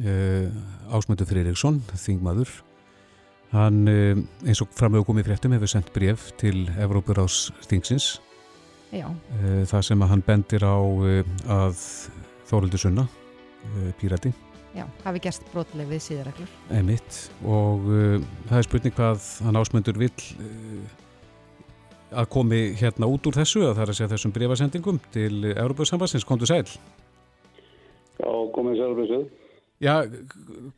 [0.00, 0.48] Eh,
[0.88, 2.54] Ásmöndur Freyriksson, þingmaður.
[3.52, 8.08] Hann, eins og framög komið fréttum, hefur sendt bref til Evrópurás þingsins.
[8.88, 9.06] Já.
[9.68, 10.76] Það sem að hann bendir á
[11.60, 11.78] að
[12.48, 13.06] Þórildur Sunna,
[14.00, 14.32] pírati
[14.76, 16.50] Já, hafi gerst brotleg við síðarreglur.
[16.76, 18.16] Emitt og uh,
[18.50, 20.90] það er spurning hvað hann ásmöndur vill uh,
[22.20, 26.28] að komi hérna út úr þessu að það er að segja þessum breyfasendingum til Európa-sambassins.
[26.28, 26.66] Kondur sæl?
[28.20, 29.22] Já, komið sæl þessu.
[29.80, 29.94] Já,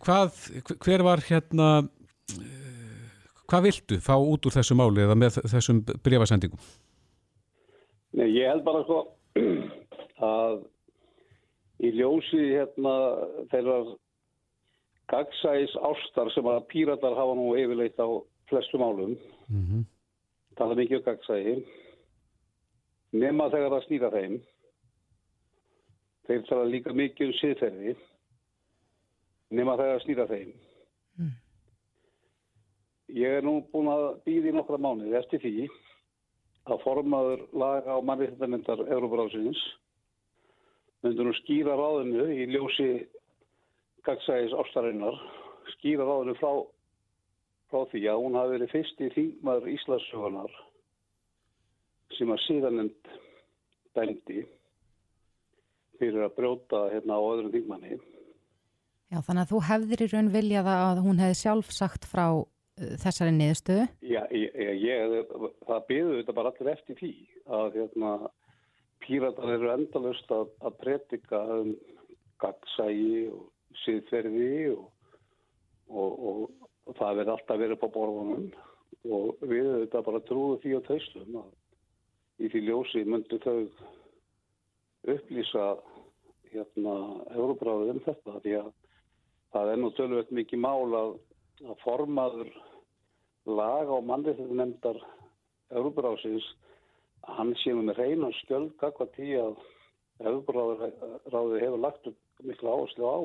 [0.06, 0.40] hvað,
[0.86, 1.68] hver var hérna,
[2.38, 6.70] uh, hvað viltu fá út úr þessu máli eða með þessum breyfasendingum?
[8.14, 9.02] Nei, ég held bara sko
[10.30, 10.62] að
[11.78, 12.94] í ljósi hérna
[13.52, 13.78] þeirra
[15.08, 18.08] gagsæs ástar sem að píratar hafa nú yfirleitt á
[18.50, 19.16] flestum álum
[19.48, 19.84] mm -hmm.
[20.56, 21.54] tala mikið um gagsægi
[23.12, 24.38] nema þegar það snýra þeim.
[26.28, 27.96] Þeir tala líka mikið um siðferði.
[29.50, 30.52] Nema þegar það snýra þeim.
[31.18, 31.36] Mm.
[33.08, 35.68] ég er nú búin að býði nokkra mánuði eftir því
[36.68, 39.62] að formaður laga á mannriðtendar Európa-ráðsins
[41.04, 42.88] myndur nú skýra ráðinu í ljósi
[44.06, 45.18] gagsæðis ástarinnar
[45.76, 46.52] skýra ráðinu frá,
[47.70, 50.60] frá því að hún hafi verið fyrsti þingmaður Íslandsögunar
[52.16, 53.10] sem að síðanend
[53.96, 54.44] dæmdi
[55.98, 57.98] fyrir að brjóta hérna á öðrum þingmanni
[59.08, 62.42] Já, þannig að þú hefðir í raun viljað að hún hefði sjálf sagt frá uh,
[63.00, 63.86] þessari niðurstöðu?
[64.04, 65.14] Já, ég, ég,
[65.64, 67.12] það byggðu þetta bara allir eftir því
[67.58, 68.10] að hérna
[69.04, 71.74] píratar eru endalust að, að predika um
[72.42, 73.44] gagsægi og
[73.84, 74.88] síðferði og,
[75.88, 76.42] og, og,
[76.88, 78.48] og það verður alltaf verið på borðunum.
[79.08, 83.58] Og við þetta bara trúðu því á taustum að í því ljósi myndu þau
[85.08, 85.66] upplýsa
[86.52, 86.94] hérna
[87.34, 88.70] Euróbráðið um þetta því að
[89.54, 91.12] það er nú tölvöld mikið mál að,
[91.64, 92.50] að formaður
[93.48, 94.98] laga og mannriðið nefndar
[95.72, 96.46] Euróbráðsins
[97.36, 99.58] hann séum með reynan skjöld kakvað tí að
[100.24, 102.08] hefðbúrráði hefur lagt
[102.46, 103.18] miklu áherslu á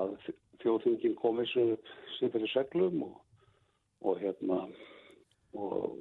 [0.00, 0.14] að
[0.62, 1.64] þjóðþingin kom þessu
[2.18, 3.16] sem fyrir seglum og,
[4.04, 4.60] og hérna
[5.56, 5.96] og,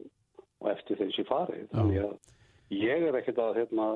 [0.60, 1.68] og eftir þessi farið.
[1.74, 3.90] Þannig að ég er ekkert að hérna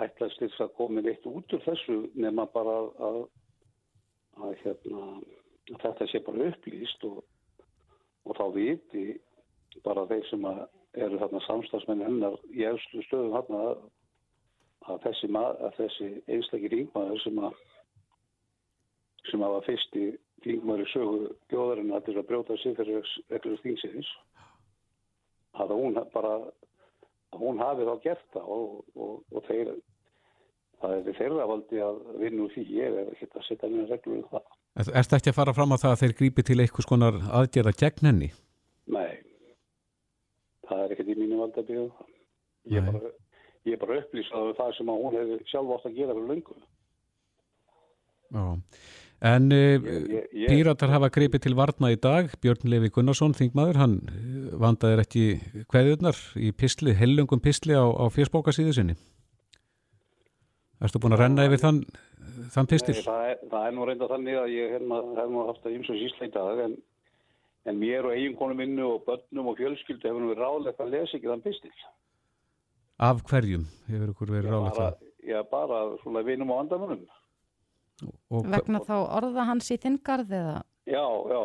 [0.00, 3.20] ætlaðist þess að komi eitt út úr þessu nema bara að, að,
[4.46, 5.06] að hérna
[5.70, 7.18] að þetta sé bara upplýst og,
[8.26, 9.04] og þá viti
[9.84, 10.62] bara þeir sem að
[10.98, 13.60] eru þarna samstagsmenn hennar í efstu stöðum þarna
[14.90, 15.28] að þessi,
[15.76, 17.60] þessi einstakir ringmaður sem að
[19.28, 20.06] sem að var fyrsti
[20.46, 24.10] ringmaður í sögu bjóðarinn að þess að brjóta sig fyrir ekkur þingsins
[25.60, 29.74] að hún bara að hún hafi þá gert það og, og, og þeir
[30.80, 32.64] það er þeirra valdi að vinna úr því.
[32.72, 34.54] Ég er ekki að setja mér reglur um það.
[34.80, 37.76] Er þetta ekki að fara fram á það að þeir grípi til eitthvað skonar aðgerða
[37.82, 38.30] gegn henni?
[38.90, 39.29] Nei
[40.70, 42.16] það er ekkert í mínu valda að byggja það.
[42.70, 43.12] Ég er bara,
[43.82, 46.58] bara upplýsaður um það sem hún hefur sjálf átt að gera fyrir löngu.
[48.30, 48.44] Já,
[49.30, 49.88] en uh,
[50.46, 55.24] píratar hafa greipið til varna í dag, Björn Levi Gunnarsson, þingmaður, hann eh, vandaði ekki
[55.72, 58.96] hverjurnar í pistli, hellungum pistli á, á fjörsbókasíðu sinni.
[60.80, 61.82] Erstu búin að renna yfir þann,
[62.54, 62.94] þann pistil?
[62.94, 65.98] Nei, það, er, það er nú reynda þannig að ég hef maður haft að ymsa
[65.98, 66.78] sísla í dag en
[67.68, 71.28] en mér og eiginkonu minnu og börnum og fjölskyldu hefur við ráðlegt að lesa ekki
[71.28, 71.72] þann pistil.
[73.00, 75.08] Af hverjum hefur ykkur verið ráðlegt það?
[75.30, 77.04] Já, bara svona vinum og andamunum.
[78.30, 80.56] Vegna þá orða hans í þingarð eða?
[80.88, 81.42] Já, já.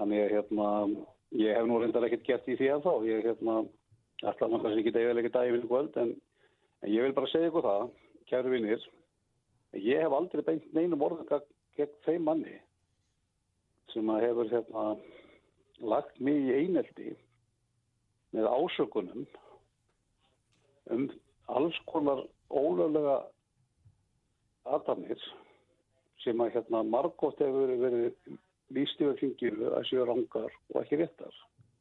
[0.00, 0.70] Þannig að hérna,
[1.38, 2.92] ég hef nú reyndar ekkert gert í því að þá.
[3.06, 3.56] Ég hef hérna,
[4.24, 6.14] alltaf náttúrulega ekki degið ekki daginn kvöld, en,
[6.82, 7.86] en ég vil bara segja ykkur það,
[8.32, 8.88] kæru vinnir,
[9.78, 11.30] ég hef aldrei beint neinum orðin
[11.78, 12.58] gegn þeim manni
[13.92, 14.84] sem að hefur hérna,
[15.80, 17.14] lagt mig í eineldi
[18.36, 19.26] með ásökunum
[20.90, 21.06] um
[21.50, 23.16] alls konar ólöflega
[24.70, 25.22] aðdamir
[26.24, 31.34] sem að hérna margótt hefur verið fenginu að séu rangar og ekki réttar.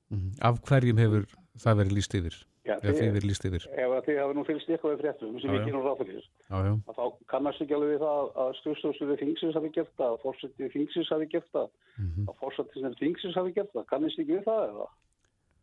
[0.10, 0.32] Mm -hmm.
[0.42, 1.26] Af hverjum hefur
[1.58, 2.38] það verið líst yfir?
[2.68, 3.66] Já, þið, þið er líst yfir.
[3.74, 7.64] Ef þið hafa nú fylgst eitthvað við fréttum sem við kynum ráð fyrir, þá kannast
[7.64, 11.50] ekki alveg við það að stjórnstofsverðið þingsins hafi gert það, að fórsetið þingsins hafi gert
[11.56, 12.28] það, mm -hmm.
[12.30, 13.88] að fórsetið þingsins hafi gert það.
[13.90, 14.90] Kannast ekki við það eða?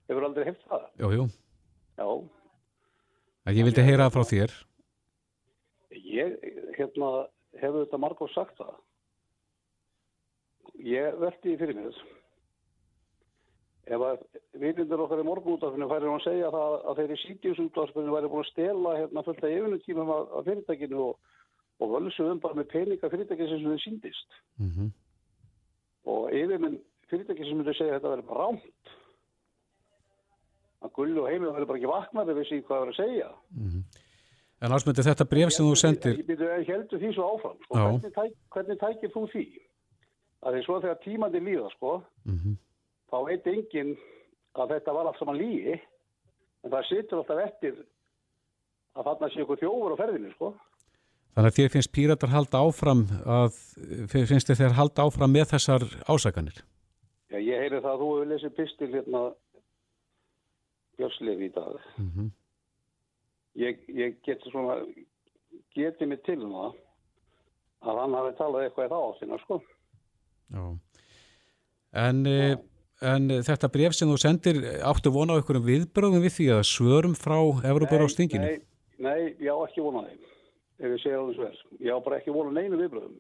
[0.07, 0.89] Hefur aldrei hefð það?
[1.03, 1.29] Jú, jú.
[1.97, 2.09] Já.
[3.47, 4.59] Að ég vildi heyra það frá þér.
[5.97, 6.37] Ég,
[6.77, 7.11] hérna,
[7.61, 8.77] hefur þetta margóð sagt það.
[10.87, 12.16] Ég veldi fyrir mér þessu
[13.87, 14.23] ef að
[14.59, 18.51] viðlindur okkar í morgunútafinu færir hann að segja það að þeirri sítjusútafinu væri búin að
[18.51, 21.37] stela hérna fullt af yfinutímum af, fyrirtækinu og,
[21.79, 24.89] og völsuðum bara með peninga fyrirtæki sem þau síndist mm -hmm.
[26.15, 28.93] og yfirminn fyrirtæki sem þau segja að þetta verður bara rámt
[30.83, 33.31] að gullu og heimil verður bara ekki vaknaði við síðan hvað það verður að segja.
[33.55, 33.83] Mm -hmm.
[34.61, 37.75] En ásmyndi þetta bref sem þú sendir Ég heldur því svo áfram sko.
[37.75, 39.47] hvernig, tæk, hvernig tækir þú því?
[40.43, 42.03] Að því svo þegar tímandi líða sko.
[42.25, 42.57] Mm -hmm
[43.11, 43.97] þá veit enginn
[44.57, 47.77] að þetta var allt saman lígi en það situr alltaf eftir
[48.97, 50.53] að þarna sé ykkur þjófur á ferðinu sko.
[51.37, 53.59] Þannig að þér finnst píratar halda áfram að,
[54.09, 56.63] finnst þér þeir halda áfram með þessar ásakanir?
[57.29, 59.23] Já, ég heyri það að þú hefur lesið pistil hérna
[60.97, 61.75] Björnsleif í dag.
[62.01, 62.31] Mm -hmm.
[63.61, 64.79] Ég, ég geti svona,
[65.77, 66.73] geti mig til það
[67.85, 69.61] að hann hafi talað eitthvað í það áttina, sko.
[70.57, 70.65] Já.
[71.93, 72.25] En...
[72.25, 72.57] Já.
[73.05, 77.17] En þetta bref sem þú sendir áttu vona á einhverjum viðbröðum við því að svörum
[77.19, 77.37] frá
[77.69, 78.47] Európa á stinginu?
[78.47, 78.63] Nei,
[78.97, 80.23] nei, ég á ekki vona þeim
[80.77, 81.61] ef ég segja alveg sver.
[81.81, 83.19] Ég á bara ekki vona neinu viðbröðum.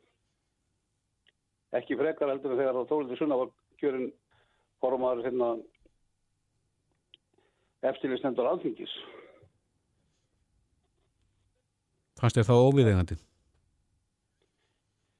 [1.76, 4.10] Ekki frekar heldur en þegar það tólið sunna var kjörin
[4.80, 5.52] formaður hérna
[7.84, 8.92] eftirlýstendur alþingis.
[12.16, 13.16] Fannst þér þá óviðegandi?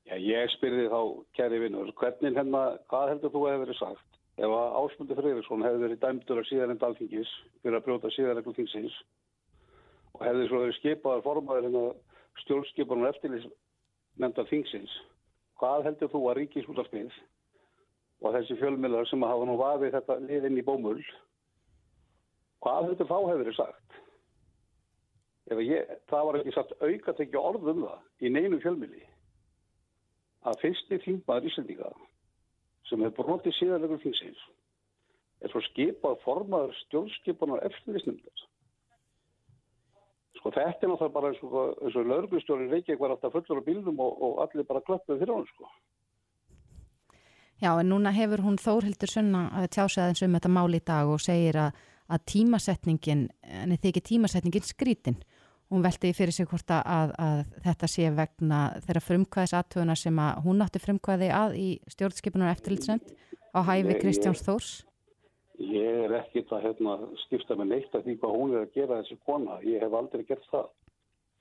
[0.06, 1.00] Já, ég spyrði þá,
[1.36, 4.15] kæri vinnur, hvernig hérna, hvað heldur þú að hefur verið sagt?
[4.36, 7.30] Ef að Ásmundur Freyriksson hefði verið dæmdur að síðan enda alþingis
[7.62, 8.96] fyrir að brjóta síðan ekkert þingsins
[10.16, 11.84] og hefði svo verið skipaðar formaður hérna
[12.42, 13.46] stjórnskipunum eftirlýs
[14.20, 14.92] nefnda þingsins
[15.60, 17.16] hvað heldur þú að ríkisútarpið
[18.24, 21.00] og þessi fjölmjölar sem hafa nú vafið þetta liðinn í bómull
[22.64, 23.82] hvað heldur þá hefur verið sagt?
[25.46, 29.04] Ég, það var ekki sagt auka tekja orðum það í neinu fjölmjöli
[30.46, 31.90] að fyrsti þingmaður Íslandíka
[32.88, 34.44] sem hefur brotið síðanlegur þingsins
[35.44, 38.44] er svo skipað formaður stjórnskipunar eftirlýsnumdar.
[40.38, 44.00] Sko þetta er náttúrulega bara eins og, og laurglustjóri Reykjavík var alltaf fullur á bílnum
[44.00, 45.68] og, og allir bara klappuð fyrir hann sko.
[47.62, 51.08] Já en núna hefur hún Þórhildur Sunna að tjása aðeins um þetta mál í dag
[51.08, 51.78] og segir að,
[52.12, 55.20] að tímasetningin, en þið ekki tímasetningin skrítin
[55.72, 60.20] hún veldi fyrir sig hvort að, að, að þetta sé vegna þeirra frumkvæðis aðtöðuna sem
[60.22, 63.14] að hún átti frumkvæði að í stjórnskipunar eftirlitsnend
[63.56, 64.72] á hæfi Kristjáns Þórs.
[65.56, 68.98] Ég er ekkit að hérna, skipta með neitt að því hvað hún er að gera
[69.00, 70.68] þessi kona, ég hef aldrei gert það.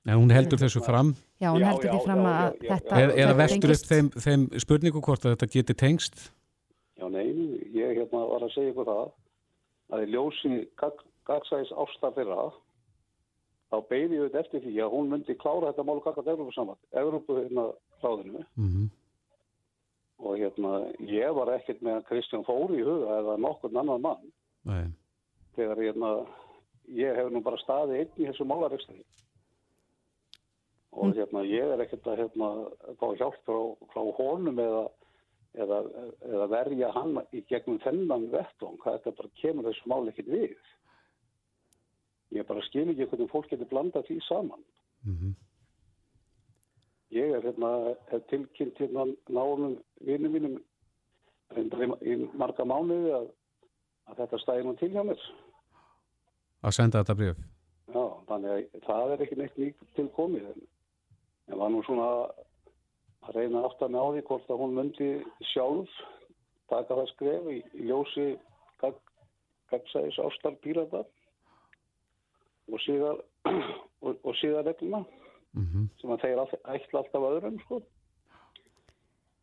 [0.06, 1.16] En hún heldur þessu fram.
[1.42, 4.10] Já, hún heldur því fram að já, já, þetta Er, er að vestur upp þeim,
[4.26, 6.28] þeim spurningu hvort að þetta geti tengst?
[6.96, 7.26] Já, nei,
[7.76, 9.08] ég hérna var að segja ykkur það
[9.96, 12.46] að í ljósi gagsæðis ástaf þeirra
[13.72, 16.24] þá beigði ég auðvitað eftir því að hún myndi klára þetta mál og kakka
[17.02, 17.66] Európa hérna
[18.02, 18.88] hláðinu mm -hmm.
[20.18, 24.32] og hérna ég var ekkert með Kristján Fóri í huga eða nokkur annan mann.
[24.66, 24.90] Nei.
[25.56, 26.26] þegar hérna
[26.88, 29.04] ég hef nú bara staðið einn í þessu málarekstari
[30.96, 32.50] og hérna ég er ekkert að hérna
[33.00, 33.60] fá hjálp frá,
[33.94, 34.84] frá honum eða,
[35.54, 35.80] eða,
[36.32, 40.56] eða verja hann í gegnum þennan vettvang, hvað þetta bara kemur þessu mál ekkert við
[42.36, 44.64] Ég bara skil ekki hvernig fólk getur blandað því saman.
[45.06, 45.34] Mm -hmm.
[47.16, 47.96] Ég er hérna,
[48.30, 50.56] tilkynnt hérna náðum vinnum mínum
[52.02, 53.28] í marga mánuði að,
[54.10, 55.22] að þetta stæði nú til hjá mér.
[56.66, 57.38] Að senda þetta bref?
[57.94, 60.50] Já, þannig að það er ekki neitt nýtt til komið.
[61.48, 62.08] En var nú svona
[63.26, 65.10] að reyna aftan á því hvort að hún myndi
[65.54, 65.90] sjálf
[66.70, 68.28] taka það skref í, í ljósi
[69.72, 71.04] gagsæðis ástar pírata
[72.72, 73.22] og síðar
[74.06, 75.86] og, og síðar regluna mm -hmm.
[76.02, 76.42] sem að þeir
[76.76, 77.82] ætla alltaf öðrum sko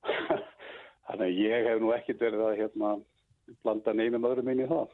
[1.06, 2.96] þannig að ég hef nú ekkert verið að hérna
[3.62, 4.88] blanda neinum öðrum inn í það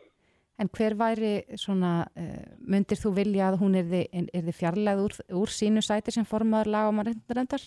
[0.58, 5.52] En hver væri svona uh, myndir þú vilja að hún er þið fjarlæð úr, úr
[5.54, 7.62] sínu sæti sem formaður laga og maður reyndar?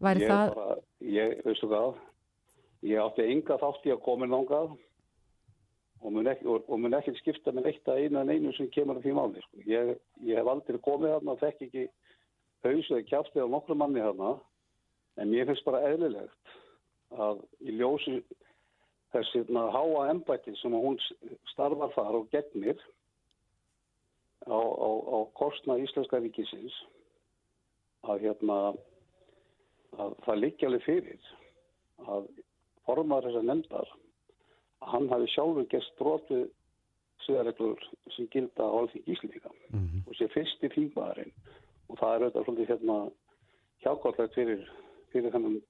[0.00, 0.54] Væri ég það?
[0.54, 1.98] Bara, ég, veistu hvað
[2.88, 4.72] ég átti enga þátt í að koma nángað
[6.00, 8.70] og mun ekki, og, og mun ekki skipta með eitt að eina en einu sem
[8.72, 9.64] kemur af því máli sko.
[9.68, 11.88] ég, ég hef aldrei komið þarna og þekk ekki
[12.64, 14.30] haus eða kjáftið á nokkru manni þarna
[15.20, 16.54] en mér finnst bara eðlilegt
[17.10, 18.20] að í ljósi
[19.14, 20.98] þessi háa embætti sem hún
[21.52, 22.78] starfar þar og gegnir
[24.46, 26.76] á, á, á kostna íslenska ríkisins
[28.08, 28.60] að hérna
[29.98, 31.32] að það liggja alveg fyrir
[32.08, 32.28] að
[32.86, 33.90] formar þessar nefndar
[34.80, 36.46] hann hafi sjálfur gert brot við
[37.26, 37.82] siðareglur
[38.16, 40.06] sem gilda á alþingi íslendinga mm -hmm.
[40.08, 41.32] og sé fyrst í þingmaðurinn
[41.88, 42.96] og það er auðvitað svolítið hérna
[43.84, 44.62] hjákvæmlegt fyrir,
[45.12, 45.60] fyrir þennan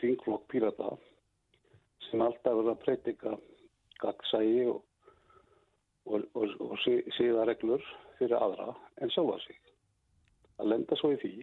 [0.00, 0.96] þingflokk pírata
[2.08, 3.36] sem alltaf verður að breytika
[4.02, 4.82] gagsægi og,
[6.06, 6.78] og, og, og
[7.16, 7.84] siðareglur
[8.18, 9.60] fyrir aðra en sjálfa sig.
[10.60, 11.34] Að lenda svo í því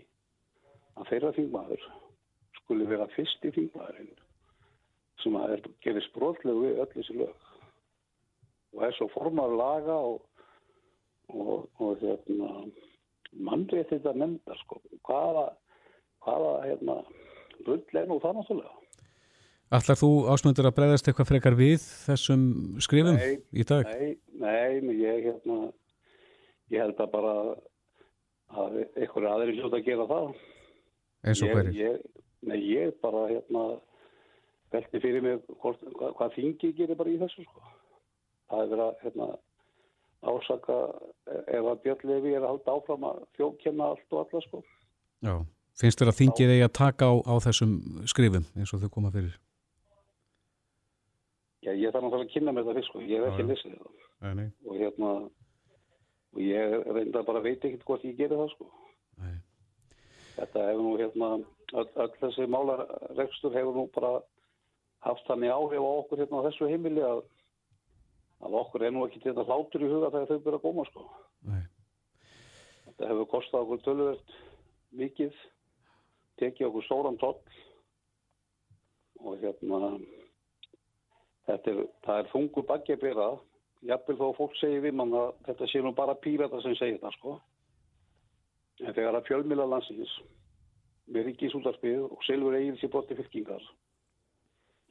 [0.97, 1.87] að þeirra þingmaður
[2.61, 4.22] skuli vera fyrst í þingmaðurinn
[5.21, 7.49] sem að er, gerir spróðlegu við öll þessi lög
[8.73, 10.23] og er svo formar laga og,
[11.29, 12.63] og, og hérna,
[13.33, 14.79] mannrið þetta nefnda sko.
[15.05, 15.49] hvaða,
[16.25, 16.97] hvaða hérna,
[17.67, 18.79] rull er nú það náttúrulega
[19.73, 22.41] Allar þú ásmöndur að breyðast eitthvað frekar við þessum
[22.83, 23.87] skrifum nei, í dag?
[23.89, 25.71] Nei, nei, ég hérna
[26.73, 27.31] ég held að bara
[28.53, 30.27] að einhverju aðri hljóta að gera það
[31.23, 31.97] eins og hverjir?
[32.43, 33.63] Nei, ég bara hérna
[34.73, 37.73] velti fyrir mig hvort, hvað, hvað þingi gerir bara í þessu sko
[38.53, 39.27] það er verið að hérna,
[40.23, 40.77] ásaka
[41.57, 44.61] ef að Björn Levi er að halda áfram að þjókjenna allt og alla sko.
[45.23, 45.33] Já,
[45.79, 47.73] finnst þér að þingið eigi að taka á, á þessum
[48.11, 49.37] skrifum eins og þau koma fyrir?
[51.63, 53.89] Já, ég þarf náttúrulega að kynna mér það fyrst sko, ég hef ekki lesið það
[54.23, 54.49] nei, nei.
[54.67, 55.11] og hérna
[56.33, 58.69] og ég reynda bara veit ekkert hvort ég gerir það sko.
[59.23, 59.35] Nei.
[60.33, 64.17] Þetta hefur nú hérna öll, öll þessi málaregstur hefur nú bara
[65.03, 67.23] haft þannig áhrif á okkur hérna á þessu heimili að
[68.43, 70.85] að okkur er nú ekki til þetta hlátur í huga þegar þau byrja að koma
[70.89, 71.05] sko.
[71.47, 71.61] Nei.
[72.87, 74.33] Þetta hefur kostað okkur tölverð
[74.99, 75.37] mikið,
[76.41, 77.39] tekið okkur stóran toll
[79.23, 79.79] og hérna
[81.47, 83.29] þetta er, það er þungu baggi að byrja,
[83.93, 87.17] jafnvel þó fólk segir við mann að þetta sé nú bara pírata sem segir það
[87.17, 87.37] sko.
[88.83, 90.11] En þegar að fjölmila landsins
[91.13, 93.63] með ríkisúldarspið og selver eigin sér bótti fylkingar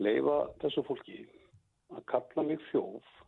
[0.00, 1.18] leifa þessu fólki
[1.92, 3.18] að kalla mig þjóf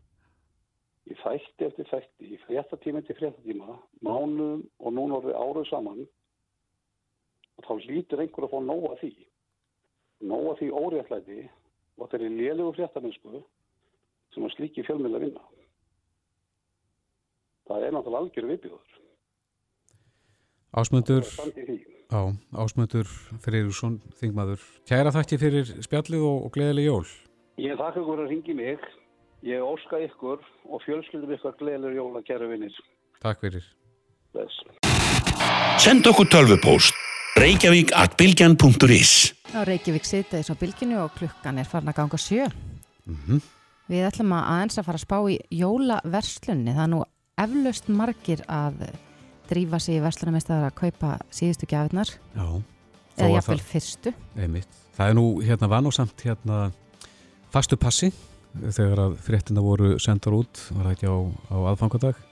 [1.04, 6.04] í þætti eftir þætti, í fréttatíma eftir fréttatíma, mánuðum og núna orðið áruð saman
[7.54, 9.12] og þá lítur einhver að fá nóga því
[10.24, 11.40] nóga því óréttlæti
[11.98, 13.42] og þeirri lélegu fréttaminsku
[14.34, 15.42] sem að slíki fjölmjöla vinna.
[17.68, 18.96] Það er náttúrulega algjör viðbjóður.
[20.74, 22.22] Ásmundur á,
[22.54, 23.10] Ásmundur
[23.42, 27.06] Freyrursson Þingmaður, kæra þakki fyrir spjallið og, og gleðileg jól
[27.58, 28.92] Ég þakka ykkur að ringi mig
[29.44, 30.40] Ég óska ykkur
[30.72, 32.72] og fjölskyldum ykkur gleðilegur jóla, kæra vinnir.
[33.20, 33.64] Takk fyrir.
[34.32, 34.62] Bless.
[35.84, 36.96] Send okkur tölvupóst
[37.36, 42.48] reykjavík at bilgjan.is Reykjavík sittiðis á bylginu og klukkan er farin að ganga sjö.
[43.04, 43.42] Mm -hmm.
[43.92, 46.72] Við ætlum að aðeins að fara að spá í jólaverslunni.
[46.72, 47.04] Það er nú
[47.36, 48.74] eflaust margir að
[49.50, 52.12] drífa sig í verslunarmestæðar að kaupa síðustu gjafirnar.
[52.34, 52.46] Já.
[53.14, 54.14] Eða jafnvel fyrstu.
[54.34, 54.78] Einmitt.
[54.94, 56.60] Það er nú hérna van og samt hérna
[57.54, 58.12] fastu passi
[58.54, 61.16] þegar að fréttina voru sendar út, var það ekki á,
[61.50, 62.22] á aðfangadag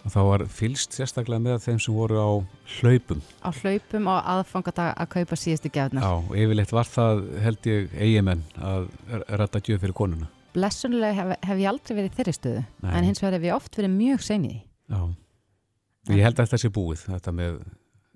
[0.00, 2.30] og þá var fylst sérstaklega með þeim sem voru á
[2.78, 3.20] hlaupum.
[3.44, 6.04] Á hlaupum og aðfangadag að kaupa síðustu gefnar.
[6.04, 8.88] Já, og yfirleitt var það held ég eigimenn að
[9.28, 10.30] rætta gjöf fyrir konuna.
[10.54, 12.92] Blessunlega hef, hef ég aldrei verið þeirri stöðu, Nei.
[12.96, 14.56] en hins vegar hef ég oft verið mjög seinið.
[14.90, 15.02] Já,
[16.08, 17.60] ég held að þetta sé búið, þetta með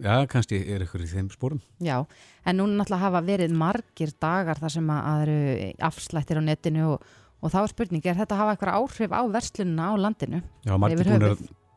[0.02, 1.60] Já, kannski er ykkur í þeim spórum.
[1.82, 2.00] Já,
[2.42, 7.04] en núna náttúrulega hafa verið margir dagar þar sem að eru afslættir á netinu og,
[7.38, 10.42] og þá er spurningi, er þetta að hafa eitthvað áhrif á verslununa á landinu?
[10.66, 10.74] Já,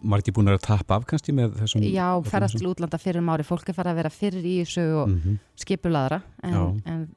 [0.08, 1.86] margir búin að tappa af kannski með þessum...
[1.94, 5.08] Já, ferðast til útlanda fyrir mári, fólk er farið að vera fyrir í þessu og
[5.12, 5.40] mm -hmm.
[5.62, 7.08] skipuladra, en, en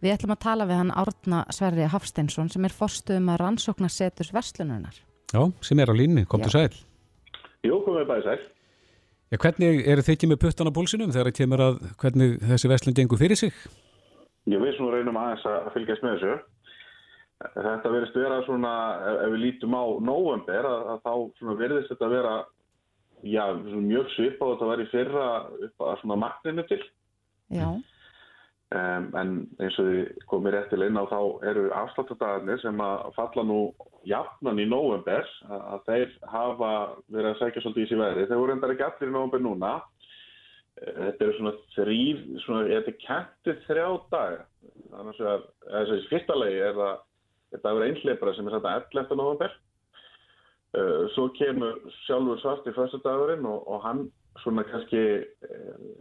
[0.00, 4.32] við ætlum að tala við hann Árna Sverri Hafsteinsson sem er forstuðum að rannsókna seturs
[4.32, 4.96] verslununar.
[5.28, 6.87] Já, sem er á línni, kom til sæl.
[7.66, 8.38] Jú, komið bæði sæl.
[9.28, 12.70] Já, hvernig eru þið ekki með puttan á pólsinum þegar það kemur að hvernig þessi
[12.70, 13.56] verslun gengur fyrir sig?
[14.48, 16.36] Jú, við svona reynum aðeins að fylgjast með þessu.
[17.38, 18.70] Þetta verðist vera svona,
[19.22, 22.32] ef við lítum á november, að, að þá verðist þetta vera
[23.22, 25.28] já, mjög svip á þetta að vera í fyrra
[25.68, 26.80] upp að svona magninu til.
[27.54, 27.68] Já.
[28.68, 29.30] Um, en
[29.64, 33.60] eins og þið komir réttil inn á þá eru afsláttadagarnir sem að falla nú
[34.04, 36.72] jafnan í november að, að þeir hafa
[37.08, 38.26] verið að segja svolítið í síðan veðri.
[38.28, 39.70] Þeir voru endar ekki allir í november núna.
[40.82, 44.36] Þetta eru svona þrýr, svona, þetta er kæntið þrjá dag.
[44.92, 46.94] Þannig að þessi fyrsta legi er að
[47.54, 49.18] þetta verður einhleipara sem er þetta 11.
[49.22, 49.58] november.
[50.76, 54.10] Uh, svo kemur sjálfur svart í fyrsta dagurinn og, og hann
[54.42, 55.02] svona kannski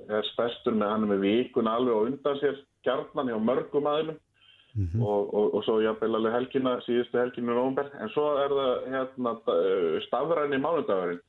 [0.10, 4.18] er stærstur með hann með vikun alveg og undan sér kjarnan hjá mörgum aðilum
[4.78, 5.02] mm -hmm.
[5.04, 9.32] og, og, og svo jafnvel alveg helgina, síðustu helginu november, en svo er það hérna
[10.06, 11.24] stafræni mánudagurinn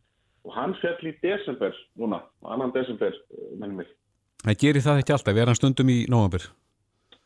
[0.45, 3.13] og hann fjall í desember núna, annan desember
[3.59, 3.87] mennum mig.
[4.45, 6.45] Það gerir það ekki alltaf, er hann stundum í nógambur?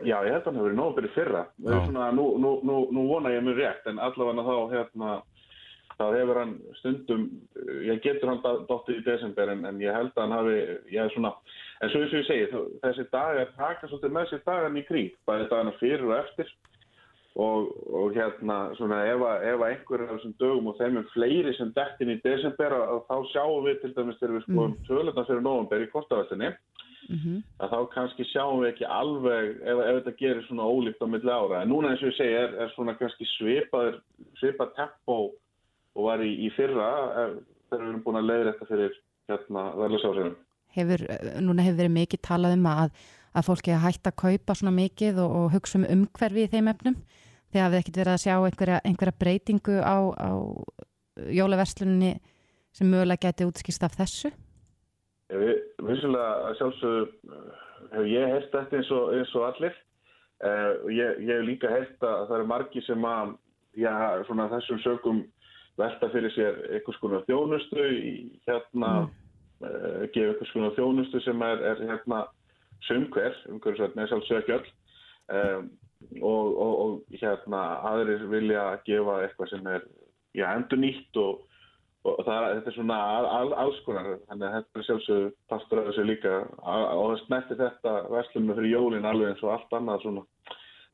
[0.03, 3.07] Já, ég held að hann hefur verið nógambur í fyrra svona, nú, nú, nú, nú
[3.09, 5.11] vona ég mjög rétt en allavega þá hérna
[6.03, 7.29] þá hefur hann stundum
[7.87, 10.59] ég getur hann dóttið í desember en, en ég held að hann hafi
[10.93, 11.33] ég er svona,
[11.81, 15.17] en svo eins og ég segi þessi dagar taka svolítið með sér dagarn í kring
[15.29, 16.53] bæði dagarna fyrir og eftir
[17.41, 21.73] og, og hérna svona ef að, einhverjum af þessum dögum og þeim er fleiri sem
[21.77, 24.85] dektin í desember að, að þá sjáum við til dæmis þegar við skoðum mm.
[24.91, 27.39] tölutan fyrir november í kostavættinni mm -hmm.
[27.63, 31.33] að þá kannski sjáum við ekki alveg ef, ef þetta gerir svona ólíkt á milli
[31.33, 33.25] ára en núna eins og ég segi er, er svona kannski
[34.41, 35.33] svipað tempo
[35.97, 36.91] og var í, í fyrra
[37.25, 37.35] er,
[37.71, 40.33] þegar við erum búin að leiða þetta fyrir hérna verðlagsásinu
[40.73, 41.03] Hefur,
[41.45, 42.95] núna hefur verið mikið talað um að
[43.33, 46.71] að fólki að hætta að kaupa svona mikið og, og hugsa um umhverfi í þeim
[46.73, 46.99] efnum.
[47.53, 50.31] Þegar við ekkert verið að sjá einhverja, einhverja breytingu á, á
[51.33, 52.13] jólaverslunni
[52.73, 54.33] sem mögulega geti útskýrst af þessu?
[55.33, 57.15] Við, vissulega sjálfsög
[57.93, 59.77] hef ég hert þetta eins og, eins og allir.
[60.43, 63.37] Uh, ég, ég hef líka hert að það eru margi sem að
[63.79, 63.93] já,
[64.29, 65.23] svona þessum sögum
[65.81, 68.15] velta fyrir sér einhvers konar þjónustu í
[68.47, 69.13] hérna mm.
[69.65, 72.25] uh, gefa einhvers konar þjónustu sem er, er hérna
[72.89, 74.69] sumhver, umhverfisvætni er sjálfsög ekki öll.
[75.33, 75.71] Um,
[76.19, 77.63] og, og, og hérna
[77.93, 79.87] aðrir vilja gefa eitthvað sem er
[80.37, 81.45] já, endur nýtt og,
[82.09, 84.17] og það, þetta er svona al, alls konar.
[84.29, 86.39] Þannig að þetta er sjálfsög pastur að þessu líka.
[86.63, 90.27] Og það snerti þetta verslunum fyrir jólinn alveg eins og allt annað svona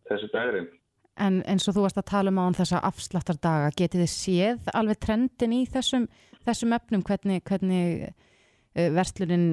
[0.09, 0.71] þessi dagirinn
[1.19, 5.01] En eins og þú varst að tala um á þessa afsláttardaga, getið þið séð alveg
[5.03, 6.07] trendin í þessum,
[6.47, 9.51] þessum efnum hvernig, hvernig uh, verslunin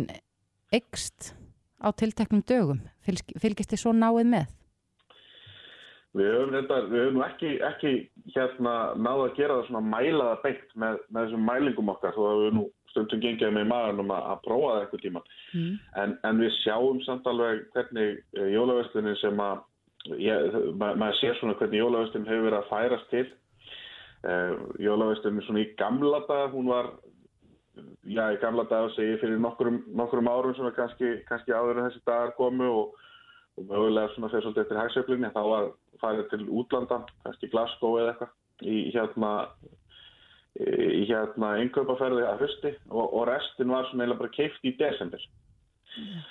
[0.75, 1.33] eikst?
[1.85, 2.79] á tilteknum dögum?
[3.05, 4.53] Fylgist þið svo náið með?
[6.15, 7.91] Við höfum, þetta, við höfum ekki, ekki
[8.31, 12.43] hérna náðu að gera það svona mælaða beitt með, með þessum mælingum okkar þó að
[12.45, 12.63] við nú
[12.93, 15.23] stundum gengið með maðurnum að, að prófa það eitthvað tíma.
[15.51, 15.73] Mm.
[16.01, 19.65] En, en við sjáum samt alveg hvernig eh, jólaverslunin sem að,
[20.21, 23.25] ég, ma maður sér svona hvernig jólaverslunin hefur verið að færast til.
[24.25, 26.91] Uh, jólaverslunin svona í gamla dag, hún var
[28.07, 32.03] já, í gamla dag segi fyrir nokkrum, nokkrum árum er kannski, kannski áður en þessi
[32.07, 32.99] dagar komu og,
[33.59, 38.13] og mögulega svona fyrir svolítið eftir hagsveiflinni þá var farið til útlanda, kannski Glasgow eða
[38.13, 38.33] eitthvað
[38.63, 39.31] í hérna
[40.55, 45.25] í hérna yngöpaferði að hösti og, og restin var svona eiginlega bara keift í desember
[45.99, 46.21] mm.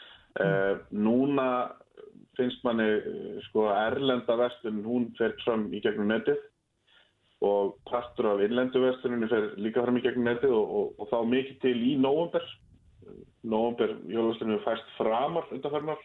[0.40, 1.48] uh, núna
[2.38, 2.88] finnst manni
[3.48, 6.40] sko erlenda vestin hún fer fram í gegnum netið
[7.44, 11.58] og partur af innlenduversluninu fer líka fram í gegnum netið og, og, og þá mikið
[11.64, 12.44] til í nógumber.
[13.44, 16.00] Nógumber jólaversluninu fæst framar undanferðnar.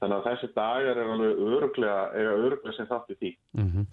[0.00, 3.32] Þannig að þessi dagar er alveg öruglega, er öruglega sem þátt í því.
[3.60, 3.88] Mm -hmm.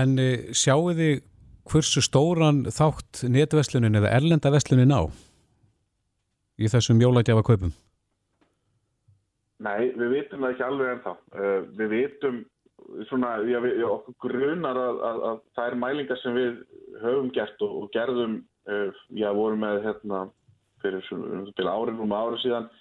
[0.00, 1.22] En e, sjáu þið
[1.68, 5.02] hversu stóran þátt netverslunin eða erlendaverslunin á
[6.58, 7.72] í þessum jólætjafa kaupum?
[9.62, 11.14] Nei, við vitum það ekki alveg ennþá.
[11.36, 12.38] Uh, við vitum
[13.08, 16.54] svona, já, við, okkur grunar að, að, að það er mælingar sem við
[17.02, 18.38] höfum gert og, og gerðum,
[18.70, 20.24] uh, já, vorum með hérna
[20.82, 22.72] fyrir svona árið um árið síðan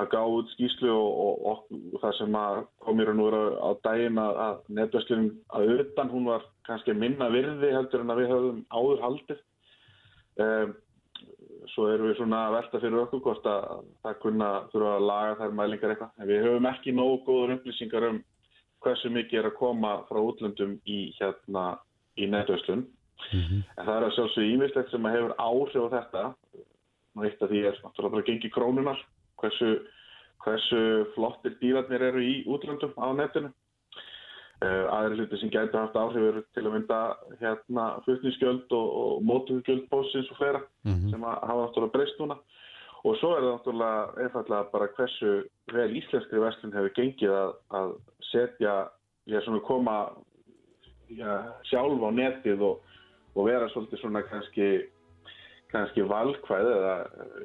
[0.00, 2.38] að gá út skýslu og, og, og það sem
[2.84, 8.04] komir nú á daginn að, að netverslunum að utan hún var kannski minna virði heldur
[8.04, 9.42] en að við höfum áður haldið.
[10.42, 10.72] Um,
[11.70, 15.38] svo erum við svona að velta fyrir okkur hvort að það kunna þurfa að laga
[15.40, 16.12] þær mælingar eitthvað.
[16.18, 18.20] En við höfum ekki nógu góður upplýsingar um
[18.82, 21.64] hversu mikið er að koma frá útlöndum í hérna
[22.18, 23.62] í netauðslun mm -hmm.
[23.76, 26.22] en það er að sjálfsög ímislegt sem að hefur áhrif á þetta
[27.16, 28.98] og eitt af því er náttúrulega bara gengi krónunar
[29.40, 29.70] hversu,
[30.44, 30.82] hversu
[31.14, 33.52] flottir bílarnir eru í útlöndum á netinu
[34.96, 36.98] aðri hluti sem gæti haft áhrif eru til að mynda
[37.40, 41.10] hérna flutningsgjöld og, og mótuðgjöld bósins og fleira mm -hmm.
[41.10, 42.38] sem að hafa náttúrulega breyst núna
[43.02, 45.30] Og svo er það náttúrulega einfallega bara hversu
[45.74, 47.94] vel íslenskri vestlun hefur gengið að, að
[48.30, 48.74] setja,
[49.26, 49.96] já svona koma
[51.10, 51.32] já,
[51.66, 52.92] sjálf á netið og,
[53.34, 54.68] og vera svolítið svona kannski,
[55.74, 56.94] kannski valkvæð eða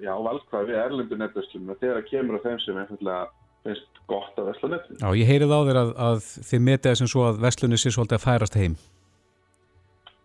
[0.06, 3.26] já valkvæð við erlendu netvestlunum og þeirra kemur á þeim sem einfallega
[3.68, 5.00] finnst gott að vestla netið.
[5.02, 8.20] Já, ég heyrið á þér að, að þið metið þessum svo að vestlunni sé svolítið
[8.20, 8.78] að færast heim.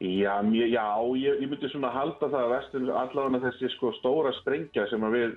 [0.02, 4.32] Já, mér, já ég, ég myndi svona halda það að vestur allavega þessi sko stóra
[4.40, 5.36] sprengja sem við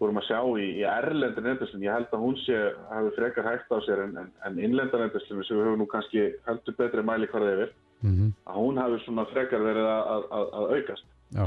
[0.00, 3.68] vorum að sjá í, í erlendur nefndarslun, ég held að hún sé hafi frekar hægt
[3.68, 7.28] á sér en, en, en innlendar nefndarslunum sem við höfum nú kannski heldur betri mæli
[7.28, 8.30] hverða yfir, mm -hmm.
[8.48, 11.06] að hún hafi svona frekar verið að, að, að aukast.
[11.30, 11.46] Já,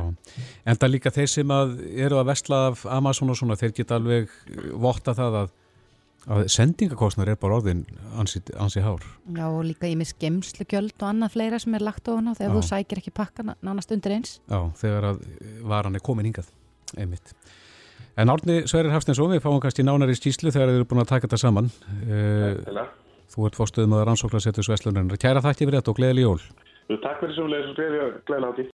[0.66, 1.74] en það líka þeir sem að
[2.06, 4.30] eru að vestla af Amazon og svona, þeir geta alveg
[4.86, 5.50] votta það að,
[6.32, 7.84] að sendingakostnar er bara orðin
[8.20, 9.04] ansi, ansi hár.
[9.36, 12.54] Já og líka í mig skemslugjöld og annað fleira sem er lagt ofan á þegar
[12.54, 12.56] Já.
[12.56, 14.38] þú sækir ekki pakka nánast undir eins.
[14.48, 15.22] Já, þegar að
[15.68, 16.50] varan er komin hingað,
[16.96, 17.34] einmitt.
[18.16, 21.26] En Árni Sverrir Hafstensson, við fáum kannski nánari skýslu þegar þið eru búin að taka
[21.28, 21.72] þetta saman.
[22.06, 22.86] Uh,
[23.34, 25.18] þú ert fórstuðum að rannsókla setur Sveslunarinn.
[25.18, 26.38] Kæra þakki fyrir þetta og gleðileg jól.
[27.02, 28.70] Takk fyrir sem leiðis og gleðilega hátíð.